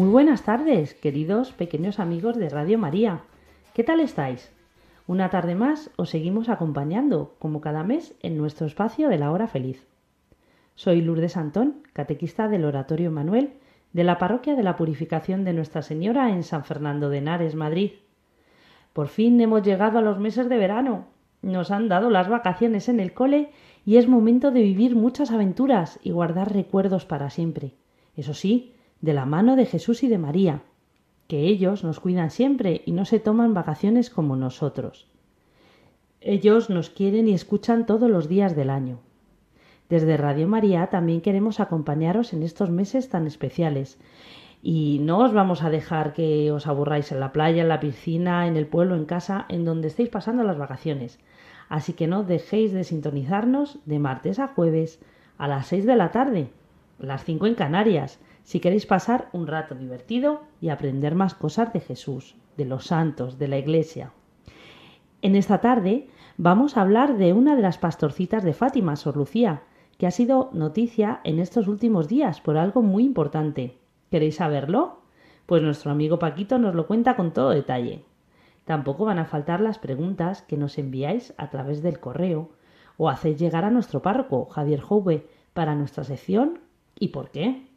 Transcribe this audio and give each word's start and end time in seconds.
Muy 0.00 0.08
buenas 0.08 0.44
tardes, 0.44 0.94
queridos 0.94 1.52
pequeños 1.52 2.00
amigos 2.00 2.38
de 2.38 2.48
Radio 2.48 2.78
María. 2.78 3.20
¿Qué 3.74 3.84
tal 3.84 4.00
estáis? 4.00 4.50
Una 5.06 5.28
tarde 5.28 5.54
más 5.54 5.90
os 5.96 6.08
seguimos 6.08 6.48
acompañando, 6.48 7.34
como 7.38 7.60
cada 7.60 7.84
mes, 7.84 8.14
en 8.22 8.38
nuestro 8.38 8.66
espacio 8.66 9.10
de 9.10 9.18
la 9.18 9.30
hora 9.30 9.46
feliz. 9.46 9.86
Soy 10.74 11.02
Lourdes 11.02 11.36
Antón, 11.36 11.82
catequista 11.92 12.48
del 12.48 12.64
Oratorio 12.64 13.10
Manuel, 13.10 13.52
de 13.92 14.04
la 14.04 14.16
Parroquia 14.16 14.54
de 14.56 14.62
la 14.62 14.74
Purificación 14.74 15.44
de 15.44 15.52
Nuestra 15.52 15.82
Señora 15.82 16.30
en 16.30 16.44
San 16.44 16.64
Fernando 16.64 17.10
de 17.10 17.18
Henares, 17.18 17.54
Madrid. 17.54 17.90
Por 18.94 19.08
fin 19.08 19.38
hemos 19.38 19.62
llegado 19.62 19.98
a 19.98 20.02
los 20.02 20.18
meses 20.18 20.48
de 20.48 20.56
verano. 20.56 21.08
Nos 21.42 21.70
han 21.70 21.90
dado 21.90 22.08
las 22.08 22.26
vacaciones 22.26 22.88
en 22.88 23.00
el 23.00 23.12
cole 23.12 23.50
y 23.84 23.98
es 23.98 24.08
momento 24.08 24.50
de 24.50 24.62
vivir 24.62 24.96
muchas 24.96 25.30
aventuras 25.30 26.00
y 26.02 26.10
guardar 26.12 26.54
recuerdos 26.54 27.04
para 27.04 27.28
siempre. 27.28 27.74
Eso 28.16 28.32
sí, 28.32 28.72
de 29.00 29.14
la 29.14 29.26
mano 29.26 29.56
de 29.56 29.66
Jesús 29.66 30.02
y 30.02 30.08
de 30.08 30.18
María, 30.18 30.62
que 31.26 31.42
ellos 31.42 31.84
nos 31.84 32.00
cuidan 32.00 32.30
siempre 32.30 32.82
y 32.84 32.92
no 32.92 33.04
se 33.04 33.20
toman 33.20 33.54
vacaciones 33.54 34.10
como 34.10 34.36
nosotros. 34.36 35.06
Ellos 36.20 36.68
nos 36.70 36.90
quieren 36.90 37.28
y 37.28 37.32
escuchan 37.32 37.86
todos 37.86 38.10
los 38.10 38.28
días 38.28 38.54
del 38.54 38.68
año. 38.68 38.98
Desde 39.88 40.16
Radio 40.16 40.46
María 40.46 40.88
también 40.88 41.20
queremos 41.20 41.60
acompañaros 41.60 42.32
en 42.32 42.42
estos 42.42 42.70
meses 42.70 43.08
tan 43.08 43.26
especiales 43.26 43.98
y 44.62 44.98
no 45.00 45.18
os 45.18 45.32
vamos 45.32 45.62
a 45.62 45.70
dejar 45.70 46.12
que 46.12 46.52
os 46.52 46.66
aburráis 46.66 47.10
en 47.12 47.20
la 47.20 47.32
playa, 47.32 47.62
en 47.62 47.68
la 47.68 47.80
piscina, 47.80 48.46
en 48.46 48.56
el 48.56 48.66
pueblo, 48.66 48.94
en 48.94 49.06
casa, 49.06 49.46
en 49.48 49.64
donde 49.64 49.88
estéis 49.88 50.10
pasando 50.10 50.42
las 50.42 50.58
vacaciones. 50.58 51.18
Así 51.68 51.94
que 51.94 52.06
no 52.06 52.24
dejéis 52.24 52.72
de 52.72 52.84
sintonizarnos 52.84 53.78
de 53.86 53.98
martes 53.98 54.38
a 54.38 54.48
jueves 54.48 55.00
a 55.38 55.48
las 55.48 55.68
6 55.68 55.86
de 55.86 55.96
la 55.96 56.10
tarde, 56.10 56.50
las 56.98 57.24
5 57.24 57.46
en 57.46 57.54
Canarias, 57.54 58.20
si 58.50 58.58
queréis 58.58 58.84
pasar 58.84 59.28
un 59.32 59.46
rato 59.46 59.76
divertido 59.76 60.40
y 60.60 60.70
aprender 60.70 61.14
más 61.14 61.34
cosas 61.34 61.72
de 61.72 61.78
Jesús, 61.78 62.34
de 62.56 62.64
los 62.64 62.84
santos, 62.84 63.38
de 63.38 63.46
la 63.46 63.58
Iglesia. 63.58 64.12
En 65.22 65.36
esta 65.36 65.60
tarde 65.60 66.08
vamos 66.36 66.76
a 66.76 66.80
hablar 66.80 67.16
de 67.16 67.32
una 67.32 67.54
de 67.54 67.62
las 67.62 67.78
pastorcitas 67.78 68.42
de 68.42 68.52
Fátima, 68.52 68.96
Sor 68.96 69.16
Lucía, 69.16 69.62
que 69.98 70.08
ha 70.08 70.10
sido 70.10 70.50
noticia 70.52 71.20
en 71.22 71.38
estos 71.38 71.68
últimos 71.68 72.08
días 72.08 72.40
por 72.40 72.56
algo 72.56 72.82
muy 72.82 73.04
importante. 73.04 73.78
¿Queréis 74.10 74.34
saberlo? 74.34 75.02
Pues 75.46 75.62
nuestro 75.62 75.92
amigo 75.92 76.18
Paquito 76.18 76.58
nos 76.58 76.74
lo 76.74 76.88
cuenta 76.88 77.14
con 77.14 77.32
todo 77.32 77.50
detalle. 77.50 78.04
Tampoco 78.64 79.04
van 79.04 79.20
a 79.20 79.26
faltar 79.26 79.60
las 79.60 79.78
preguntas 79.78 80.42
que 80.42 80.56
nos 80.56 80.76
enviáis 80.76 81.34
a 81.36 81.50
través 81.50 81.82
del 81.84 82.00
correo 82.00 82.50
o 82.96 83.10
hacéis 83.10 83.38
llegar 83.38 83.64
a 83.64 83.70
nuestro 83.70 84.02
párroco, 84.02 84.46
Javier 84.46 84.80
Jove, 84.80 85.28
para 85.52 85.76
nuestra 85.76 86.02
sección 86.02 86.58
¿Y 86.98 87.08
por 87.08 87.30
qué? 87.30 87.69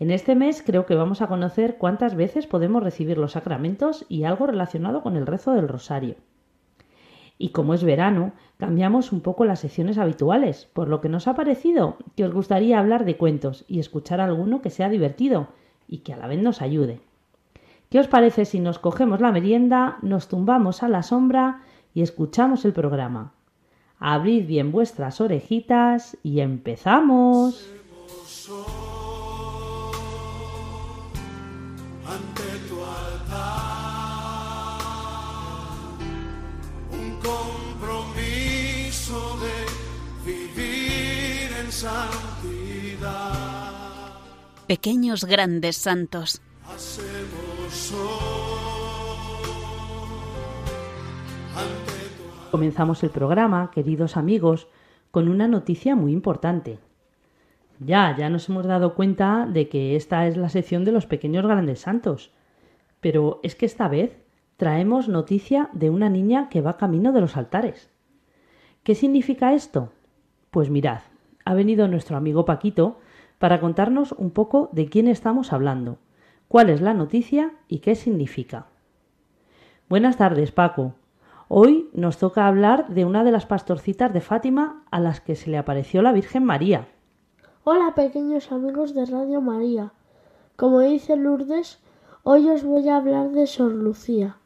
En 0.00 0.10
este 0.10 0.34
mes 0.34 0.62
creo 0.64 0.86
que 0.86 0.96
vamos 0.96 1.22
a 1.22 1.28
conocer 1.28 1.76
cuántas 1.78 2.16
veces 2.16 2.46
podemos 2.46 2.82
recibir 2.82 3.16
los 3.16 3.32
sacramentos 3.32 4.04
y 4.08 4.24
algo 4.24 4.46
relacionado 4.46 5.02
con 5.02 5.16
el 5.16 5.26
rezo 5.26 5.52
del 5.52 5.68
rosario. 5.68 6.16
Y 7.38 7.50
como 7.50 7.74
es 7.74 7.84
verano, 7.84 8.32
cambiamos 8.58 9.12
un 9.12 9.20
poco 9.20 9.44
las 9.44 9.60
secciones 9.60 9.98
habituales, 9.98 10.68
por 10.72 10.88
lo 10.88 11.00
que 11.00 11.08
nos 11.08 11.28
ha 11.28 11.34
parecido 11.34 11.96
que 12.16 12.24
os 12.24 12.32
gustaría 12.32 12.78
hablar 12.78 13.04
de 13.04 13.16
cuentos 13.16 13.64
y 13.68 13.80
escuchar 13.80 14.20
alguno 14.20 14.62
que 14.62 14.70
sea 14.70 14.88
divertido 14.88 15.48
y 15.88 15.98
que 15.98 16.12
a 16.12 16.16
la 16.16 16.26
vez 16.26 16.42
nos 16.42 16.62
ayude. 16.62 17.00
¿Qué 17.90 18.00
os 18.00 18.08
parece 18.08 18.44
si 18.44 18.60
nos 18.60 18.78
cogemos 18.78 19.20
la 19.20 19.32
merienda, 19.32 19.98
nos 20.02 20.28
tumbamos 20.28 20.82
a 20.82 20.88
la 20.88 21.02
sombra 21.02 21.62
y 21.92 22.02
escuchamos 22.02 22.64
el 22.64 22.72
programa? 22.72 23.32
Abrid 23.98 24.46
bien 24.46 24.72
vuestras 24.72 25.20
orejitas 25.20 26.16
y 26.22 26.40
empezamos. 26.40 27.68
Ante 32.06 32.42
tu 32.68 32.76
altar 32.82 33.94
un 36.92 37.18
compromiso 37.20 39.18
de 39.40 39.66
vivir 40.24 41.52
en 41.60 41.72
santidad. 41.72 43.32
Pequeños 44.66 45.24
grandes 45.24 45.76
santos. 45.76 46.40
Hacemos 46.66 47.92
hoy 47.92 49.44
ante 51.56 51.98
tu 52.16 52.50
Comenzamos 52.50 53.02
el 53.02 53.10
programa, 53.10 53.70
queridos 53.70 54.16
amigos, 54.16 54.68
con 55.10 55.28
una 55.28 55.48
noticia 55.48 55.94
muy 55.94 56.12
importante. 56.12 56.78
Ya, 57.84 58.16
ya 58.16 58.30
nos 58.30 58.48
hemos 58.48 58.64
dado 58.66 58.94
cuenta 58.94 59.46
de 59.46 59.68
que 59.68 59.94
esta 59.94 60.26
es 60.26 60.38
la 60.38 60.48
sección 60.48 60.84
de 60.84 60.92
los 60.92 61.06
pequeños 61.06 61.44
grandes 61.44 61.80
santos. 61.80 62.32
Pero 63.00 63.40
es 63.42 63.56
que 63.56 63.66
esta 63.66 63.88
vez 63.88 64.16
traemos 64.56 65.08
noticia 65.08 65.68
de 65.74 65.90
una 65.90 66.08
niña 66.08 66.48
que 66.48 66.62
va 66.62 66.78
camino 66.78 67.12
de 67.12 67.20
los 67.20 67.36
altares. 67.36 67.90
¿Qué 68.84 68.94
significa 68.94 69.52
esto? 69.52 69.92
Pues 70.50 70.70
mirad, 70.70 71.00
ha 71.44 71.52
venido 71.52 71.86
nuestro 71.86 72.16
amigo 72.16 72.46
Paquito 72.46 73.00
para 73.38 73.60
contarnos 73.60 74.12
un 74.12 74.30
poco 74.30 74.70
de 74.72 74.88
quién 74.88 75.06
estamos 75.06 75.52
hablando, 75.52 75.98
cuál 76.48 76.70
es 76.70 76.80
la 76.80 76.94
noticia 76.94 77.52
y 77.68 77.80
qué 77.80 77.96
significa. 77.96 78.66
Buenas 79.90 80.16
tardes, 80.16 80.52
Paco. 80.52 80.94
Hoy 81.48 81.90
nos 81.92 82.16
toca 82.16 82.46
hablar 82.46 82.88
de 82.88 83.04
una 83.04 83.24
de 83.24 83.32
las 83.32 83.44
pastorcitas 83.44 84.12
de 84.14 84.22
Fátima 84.22 84.84
a 84.90 85.00
las 85.00 85.20
que 85.20 85.36
se 85.36 85.50
le 85.50 85.58
apareció 85.58 86.00
la 86.00 86.12
Virgen 86.12 86.44
María. 86.44 86.88
Hola 87.66 87.94
pequeños 87.94 88.52
amigos 88.52 88.92
de 88.92 89.06
Radio 89.06 89.40
María. 89.40 89.94
Como 90.54 90.80
dice 90.80 91.16
Lourdes, 91.16 91.78
hoy 92.22 92.50
os 92.50 92.62
voy 92.62 92.90
a 92.90 92.96
hablar 92.96 93.30
de 93.30 93.46
Sor 93.46 93.72
Lucía, 93.72 94.36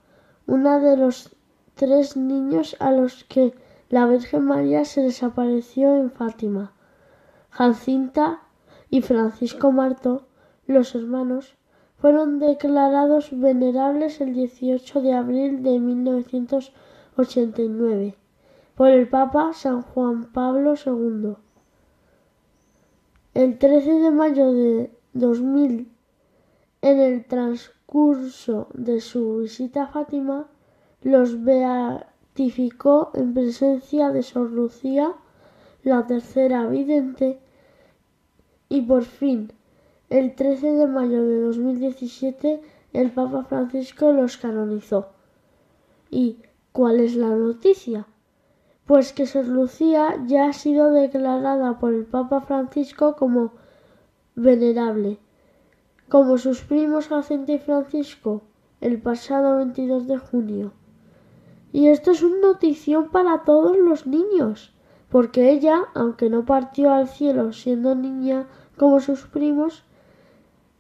una 0.47 0.79
de 0.79 0.97
los 0.97 1.35
tres 1.75 2.17
niños 2.17 2.77
a 2.79 2.93
los 2.93 3.25
que 3.25 3.55
la 3.89 4.07
Virgen 4.07 4.45
María 4.45 4.85
se 4.85 5.03
les 5.03 5.25
apareció 5.25 5.97
en 5.97 6.13
Fátima. 6.13 6.75
Jacinta 7.51 8.43
y 8.89 9.03
Francisco 9.03 9.73
Marto, 9.73 10.29
los 10.69 10.95
hermanos, 10.95 11.57
fueron 11.97 12.39
declarados 12.39 13.31
venerables 13.33 14.21
el 14.21 14.33
18 14.33 15.03
de 15.03 15.15
abril 15.15 15.65
de 15.65 15.81
1989 15.81 18.15
por 18.77 18.91
el 18.91 19.09
Papa 19.09 19.53
San 19.55 19.83
Juan 19.83 20.33
Pablo 20.33 20.75
II. 20.77 21.35
El 23.39 23.57
13 23.57 24.01
de 24.01 24.11
mayo 24.11 24.53
de 24.53 24.91
2000, 25.13 25.89
en 26.83 26.99
el 26.99 27.25
transcurso 27.25 28.67
de 28.75 29.01
su 29.01 29.39
visita 29.39 29.85
a 29.85 29.87
Fátima, 29.87 30.49
los 31.03 31.45
beatificó 31.45 33.13
en 33.15 33.35
presencia 33.35 34.11
de 34.11 34.25
Sor 34.25 34.51
Lucía, 34.51 35.15
la 35.85 36.05
tercera 36.09 36.67
vidente, 36.67 37.39
y 38.69 38.81
por 38.81 39.05
fin, 39.05 39.53
el 40.11 40.35
13 40.35 40.73
de 40.73 40.87
mayo 40.89 41.23
de 41.25 41.41
2017, 41.43 42.61
el 42.93 43.13
Papa 43.13 43.45
Francisco 43.45 44.13
los 44.13 44.37
canonizó. 44.37 45.11
¿Y 46.11 46.39
cuál 46.73 46.99
es 46.99 47.15
la 47.15 47.29
noticia? 47.29 48.05
Pues 48.89 49.13
que 49.13 49.27
Sor 49.27 49.47
Lucía 49.47 50.17
ya 50.27 50.47
ha 50.47 50.55
sido 50.55 50.91
declarada 50.91 51.79
por 51.79 51.93
el 51.93 52.07
Papa 52.07 52.41
Francisco 52.41 53.17
como 53.17 53.53
venerable, 54.35 55.19
como 56.09 56.39
sus 56.39 56.63
primos 56.63 57.09
Jacinta 57.09 57.53
y 57.53 57.59
Francisco, 57.59 58.45
el 58.81 58.99
pasado 58.99 59.59
22 59.59 60.07
de 60.07 60.17
junio. 60.17 60.73
Y 61.71 61.89
esto 61.89 62.13
es 62.13 62.23
una 62.23 62.41
notición 62.41 63.11
para 63.11 63.45
todos 63.45 63.77
los 63.77 64.07
niños, 64.07 64.73
porque 65.11 65.51
ella, 65.51 65.83
aunque 65.95 66.31
no 66.31 66.47
partió 66.47 66.91
al 66.91 67.09
cielo 67.09 67.53
siendo 67.53 67.95
niña 67.95 68.47
como 68.79 69.01
sus 69.01 69.27
primos, 69.27 69.85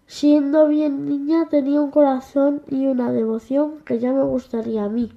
siendo 0.06 0.66
bien 0.66 1.05
niña 1.05 1.50
tenía 1.50 1.82
un 1.82 1.90
corazón 1.90 2.62
y 2.69 2.87
una 2.87 3.12
devoción 3.12 3.81
que 3.84 3.99
ya 3.99 4.14
me 4.14 4.22
gustaría 4.22 4.84
a 4.84 4.88
mí. 4.88 5.12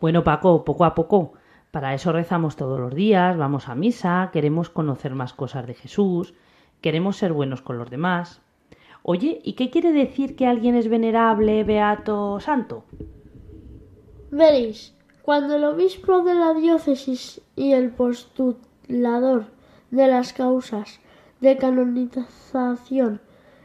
Bueno, 0.00 0.24
Paco, 0.24 0.64
poco 0.64 0.86
a 0.86 0.94
poco. 0.94 1.34
Para 1.70 1.92
eso 1.92 2.10
rezamos 2.10 2.56
todos 2.56 2.80
los 2.80 2.94
días, 2.94 3.36
vamos 3.36 3.68
a 3.68 3.74
misa, 3.74 4.30
queremos 4.32 4.70
conocer 4.70 5.14
más 5.14 5.34
cosas 5.34 5.66
de 5.66 5.74
Jesús, 5.74 6.34
queremos 6.80 7.16
ser 7.16 7.34
buenos 7.34 7.60
con 7.60 7.76
los 7.76 7.90
demás. 7.90 8.40
Oye, 9.02 9.40
¿y 9.44 9.52
qué 9.52 9.70
quiere 9.70 9.92
decir 9.92 10.36
que 10.36 10.46
alguien 10.46 10.74
es 10.74 10.88
venerable, 10.88 11.64
beato, 11.64 12.40
santo? 12.40 12.84
Veréis, 14.30 14.94
cuando 15.22 15.56
el 15.56 15.64
obispo 15.64 16.22
de 16.22 16.34
la 16.34 16.54
diócesis 16.54 17.42
y 17.54 17.72
el 17.72 17.90
postulador 17.90 19.44
de 19.90 20.08
las 20.08 20.32
causas 20.32 20.98
de 21.40 21.58
canonización 21.58 23.20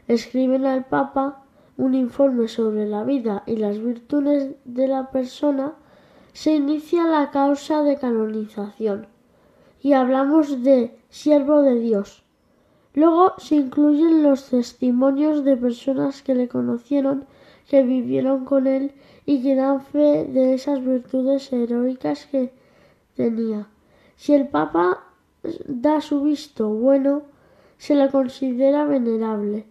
escriben 0.06 0.66
al 0.66 0.84
Papa 0.84 1.42
un 1.78 1.94
informe 1.94 2.48
sobre 2.48 2.86
la 2.86 3.04
vida 3.04 3.42
y 3.46 3.56
las 3.56 3.78
virtudes 3.78 4.54
de 4.64 4.86
la 4.86 5.10
persona, 5.10 5.74
se 6.36 6.54
inicia 6.54 7.04
la 7.04 7.30
causa 7.30 7.82
de 7.82 7.96
canonización 7.96 9.06
y 9.80 9.94
hablamos 9.94 10.62
de 10.62 10.94
siervo 11.08 11.62
de 11.62 11.80
Dios. 11.80 12.24
Luego 12.92 13.32
se 13.38 13.54
incluyen 13.54 14.22
los 14.22 14.50
testimonios 14.50 15.44
de 15.44 15.56
personas 15.56 16.20
que 16.22 16.34
le 16.34 16.46
conocieron, 16.46 17.24
que 17.70 17.82
vivieron 17.82 18.44
con 18.44 18.66
él 18.66 18.92
y 19.24 19.42
que 19.42 19.54
dan 19.54 19.80
fe 19.80 20.26
de 20.26 20.52
esas 20.52 20.84
virtudes 20.84 21.50
heroicas 21.54 22.26
que 22.26 22.52
tenía. 23.14 23.68
Si 24.16 24.34
el 24.34 24.46
Papa 24.46 25.04
da 25.66 26.02
su 26.02 26.22
visto 26.22 26.68
bueno, 26.68 27.22
se 27.78 27.94
le 27.94 28.10
considera 28.10 28.84
venerable. 28.84 29.64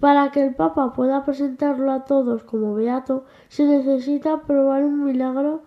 Para 0.00 0.32
que 0.32 0.44
el 0.44 0.56
Papa 0.56 0.94
pueda 0.94 1.24
presentarlo 1.24 1.92
a 1.92 2.04
todos 2.06 2.42
como 2.42 2.74
beato, 2.74 3.24
se 3.48 3.64
necesita 3.66 4.42
probar 4.42 4.82
un 4.82 5.04
milagro, 5.04 5.62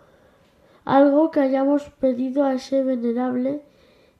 algo 0.85 1.31
que 1.31 1.41
hayamos 1.41 1.89
pedido 1.99 2.45
a 2.45 2.53
ese 2.53 2.83
venerable 2.83 3.63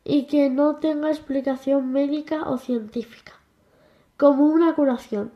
y 0.04 0.26
que 0.26 0.50
no 0.50 0.76
tenga 0.78 1.10
explicación 1.10 1.92
médica 1.92 2.50
o 2.50 2.58
científica, 2.58 3.34
como 4.18 4.48
una 4.48 4.76
curación. 4.76 5.32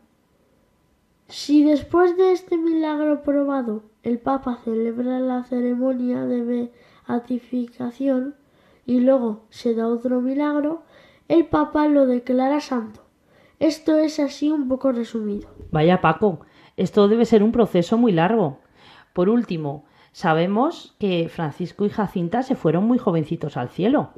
Si 1.27 1.63
después 1.63 2.17
de 2.17 2.31
este 2.31 2.57
milagro 2.57 3.21
probado 3.21 3.83
el 4.01 4.17
Papa 4.17 4.59
celebra 4.63 5.19
la 5.19 5.43
ceremonia 5.43 6.25
de 6.25 6.71
beatificación 7.07 8.35
y 8.85 8.99
luego 8.99 9.43
se 9.49 9.75
da 9.75 9.87
otro 9.87 10.21
milagro, 10.21 10.81
el 11.27 11.45
Papa 11.45 11.87
lo 11.87 12.07
declara 12.07 12.59
santo. 12.59 13.01
Esto 13.59 13.97
es 13.97 14.19
así 14.19 14.49
un 14.49 14.67
poco 14.67 14.91
resumido. 14.91 15.49
Vaya 15.69 16.01
Paco, 16.01 16.39
esto 16.77 17.07
debe 17.07 17.25
ser 17.25 17.43
un 17.43 17.51
proceso 17.51 17.97
muy 17.97 18.11
largo. 18.11 18.57
Por 19.13 19.29
último, 19.29 19.83
sabemos 20.11 20.95
que 20.99 21.29
Francisco 21.29 21.85
y 21.85 21.89
Jacinta 21.89 22.43
se 22.43 22.55
fueron 22.55 22.85
muy 22.85 22.97
jovencitos 22.97 23.57
al 23.57 23.69
cielo. 23.69 24.11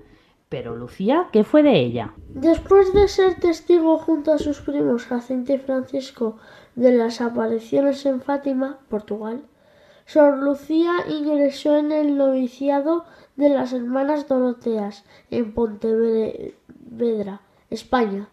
Pero 0.49 0.75
Lucía, 0.75 1.29
¿qué 1.31 1.45
fue 1.45 1.63
de 1.63 1.79
ella? 1.79 2.13
Después 2.27 2.93
de 2.93 3.07
ser 3.07 3.35
testigo 3.35 3.97
junto 3.97 4.33
a 4.33 4.37
sus 4.37 4.59
primos 4.59 5.05
Jacinta 5.05 5.53
y 5.53 5.59
Francisco 5.59 6.37
de 6.75 6.91
las 6.91 7.21
apariciones 7.21 8.05
en 8.05 8.19
Fátima, 8.21 8.79
Portugal, 8.89 9.43
Sor 10.05 10.39
Lucía 10.39 10.91
ingresó 11.07 11.77
en 11.77 11.93
el 11.93 12.17
noviciado 12.17 13.05
de 13.37 13.47
las 13.47 13.71
Hermanas 13.71 14.27
Doroteas 14.27 15.05
en 15.29 15.53
Pontevedra, 15.53 17.41
España. 17.69 18.27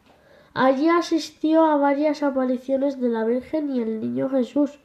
Allí 0.55 0.89
asistió 0.89 1.67
a 1.67 1.77
varias 1.77 2.25
apariciones 2.25 3.01
de 3.01 3.11
la 3.11 3.25
Virgen 3.25 3.71
y 3.71 3.81
el 3.81 4.01
Niño 4.01 4.29
Jesús, 4.29 4.81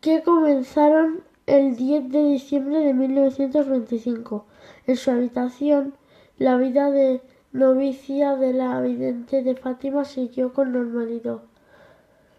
que 0.00 0.24
comenzaron 0.24 1.22
el 1.46 1.76
10 1.76 2.10
de 2.10 2.24
diciembre 2.24 2.78
de 2.80 2.94
1925. 2.94 4.46
En 4.86 4.96
su 4.96 5.10
habitación, 5.10 5.94
la 6.38 6.56
vida 6.56 6.90
de 6.90 7.20
novicia 7.52 8.36
de 8.36 8.52
la 8.52 8.80
vidente 8.80 9.42
de 9.42 9.54
Fátima 9.54 10.04
siguió 10.04 10.52
con 10.52 10.72
normalidad. 10.72 11.40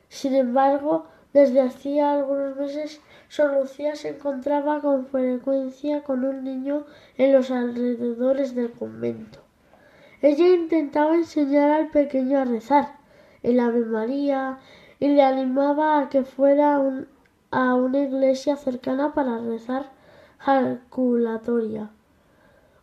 Sin 0.09 0.35
embargo, 0.35 1.05
desde 1.33 1.61
hacía 1.61 2.13
algunos 2.13 2.55
meses, 2.55 3.01
Sor 3.27 3.53
Lucía 3.53 3.95
se 3.95 4.09
encontraba 4.09 4.81
con 4.81 5.05
frecuencia 5.07 6.03
con 6.03 6.23
un 6.23 6.43
niño 6.43 6.85
en 7.17 7.33
los 7.33 7.51
alrededores 7.51 8.55
del 8.55 8.71
convento. 8.71 9.39
Ella 10.21 10.47
intentaba 10.47 11.15
enseñar 11.15 11.69
al 11.71 11.89
pequeño 11.89 12.39
a 12.39 12.45
rezar 12.45 12.95
el 13.43 13.59
Ave 13.59 13.85
María 13.85 14.59
y 14.99 15.09
le 15.09 15.21
animaba 15.21 15.99
a 15.99 16.09
que 16.09 16.23
fuera 16.23 16.79
un- 16.79 17.07
a 17.55 17.73
una 17.73 17.99
iglesia 17.99 18.57
cercana 18.57 19.13
para 19.13 19.37
rezar 19.37 19.89
jaculatoria. 20.39 21.89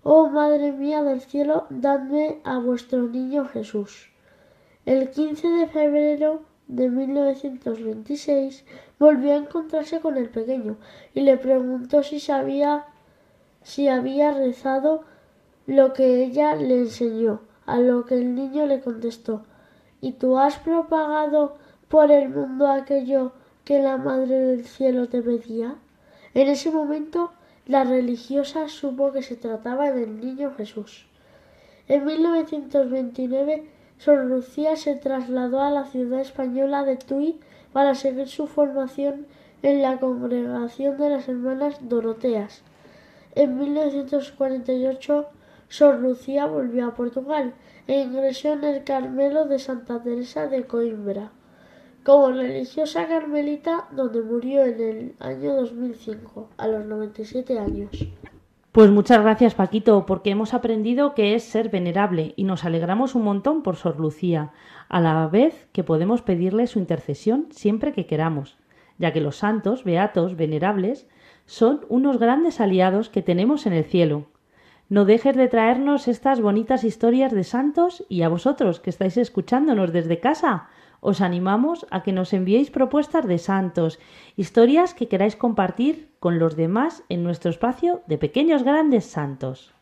Oh 0.03 0.31
Madre 0.31 0.73
mía 0.73 1.03
del 1.03 1.21
cielo, 1.21 1.67
dadme 1.69 2.41
a 2.43 2.59
vuestro 2.59 3.03
niño 3.03 3.45
Jesús. 3.45 4.11
El 4.87 5.11
15 5.11 5.47
de 5.47 5.67
febrero 5.67 6.41
de 6.69 6.89
1926 6.89 8.65
volvió 8.99 9.35
a 9.35 9.37
encontrarse 9.37 10.01
con 10.01 10.17
el 10.17 10.31
pequeño 10.31 10.79
y 11.13 11.21
le 11.21 11.37
preguntó 11.37 12.03
si 12.03 12.19
sabía 12.19 12.87
si 13.63 13.89
había 13.89 14.33
rezado 14.33 15.05
lo 15.67 15.93
que 15.93 16.25
ella 16.25 16.55
le 16.55 16.79
enseñó, 16.79 17.43
a 17.67 17.77
lo 17.77 18.07
que 18.07 18.15
el 18.15 18.35
niño 18.35 18.65
le 18.65 18.81
contestó 18.81 19.43
¿Y 20.01 20.13
tú 20.13 20.39
has 20.39 20.59
propagado 20.59 21.57
por 21.89 22.11
el 22.11 22.31
mundo 22.31 22.69
aquello 22.69 23.33
que 23.65 23.79
la 23.81 23.97
Madre 23.97 24.39
del 24.39 24.65
Cielo 24.65 25.09
te 25.09 25.23
pedía? 25.23 25.77
En 26.35 26.49
ese 26.49 26.71
momento 26.71 27.33
la 27.67 27.85
religiosa 27.85 28.69
supo 28.69 29.13
que 29.13 29.23
se 29.23 29.37
trataba 29.37 29.93
del 29.93 30.21
niño 30.21 30.53
Jesús. 30.57 31.07
En 31.87 32.05
1929, 32.05 33.65
Sor 33.99 34.25
Lucía 34.25 34.77
se 34.77 34.97
trasladó 34.97 35.61
a 35.61 35.71
la 35.71 35.85
ciudad 35.85 36.21
española 36.21 36.85
de 36.85 36.97
Tui 36.97 37.39
para 37.73 37.95
seguir 37.95 38.29
su 38.29 38.49
formación 38.49 39.27
en 39.63 39.81
la 39.81 40.01
congregación 40.01 40.99
de 40.99 41.11
las 41.11 41.29
Hermanas 41.29 41.77
Doroteas. 41.83 42.63
En 43.37 43.59
1948, 43.59 45.27
Sor 45.69 46.01
Lucía 46.01 46.47
volvió 46.47 46.89
a 46.89 46.95
Portugal 46.95 47.55
e 47.87 48.01
ingresó 48.01 48.55
en 48.55 48.65
el 48.65 48.83
Carmelo 48.83 49.45
de 49.45 49.59
Santa 49.61 50.03
Teresa 50.03 50.49
de 50.49 50.67
Coimbra 50.67 51.31
como 52.05 52.33
religiosa 52.33 53.07
carmelita 53.07 53.87
donde 53.93 54.23
murió 54.23 54.65
en 54.65 54.81
el 54.81 55.15
año 55.21 55.55
2005 55.55 56.49
a 56.57 56.69
los 56.69 56.85
97 56.87 57.59
años. 57.59 57.91
Pues 58.73 58.91
muchas 58.91 59.21
gracias 59.21 59.55
Paquito, 59.55 60.07
porque 60.07 60.31
hemos 60.31 60.55
aprendido 60.55 61.15
que 61.15 61.35
es 61.35 61.45
ser 61.45 61.69
venerable 61.69 62.33
y 62.37 62.45
nos 62.45 62.65
alegramos 62.65 63.15
un 63.15 63.23
montón 63.23 63.63
por 63.63 63.77
Sor 63.77 64.01
Lucía, 64.01 64.53
a 64.89 65.01
la 65.01 65.27
vez 65.29 65.69
que 65.73 65.85
podemos 65.85 66.23
pedirle 66.23 66.67
su 66.67 66.79
intercesión 66.79 67.49
siempre 67.51 67.93
que 67.93 68.07
queramos, 68.07 68.57
ya 68.99 69.13
que 69.13 69.21
los 69.21 69.37
santos, 69.37 69.85
beatos, 69.85 70.37
venerables, 70.37 71.07
son 71.45 71.85
unos 71.91 72.19
grandes 72.19 72.61
aliados 72.61 73.11
que 73.11 73.21
tenemos 73.21 73.67
en 73.67 73.75
el 73.75 73.85
cielo. 73.85 74.27
No 74.89 75.05
dejes 75.05 75.37
de 75.37 75.49
traernos 75.49 76.09
estas 76.09 76.41
bonitas 76.41 76.83
historias 76.83 77.33
de 77.33 77.45
santos 77.45 78.05
y 78.09 78.23
a 78.23 78.29
vosotros 78.29 78.81
que 78.81 78.91
estáis 78.91 79.17
escuchándonos 79.17 79.93
desde 79.93 80.19
casa, 80.19 80.69
os 81.03 81.21
animamos 81.21 81.79
a 81.91 81.99
que 82.05 82.15
nos 82.17 82.31
enviéis 82.39 82.71
propuestas 82.71 83.27
de 83.27 83.39
santos, 83.51 83.99
historias 84.43 84.95
que 84.95 85.11
queráis 85.11 85.35
compartir 85.35 85.95
con 86.23 86.39
los 86.39 86.55
demás 86.55 87.03
en 87.11 87.25
nuestro 87.27 87.51
espacio 87.51 88.01
de 88.07 88.17
pequeños 88.17 88.63
grandes 88.63 89.05
santos. 89.05 89.75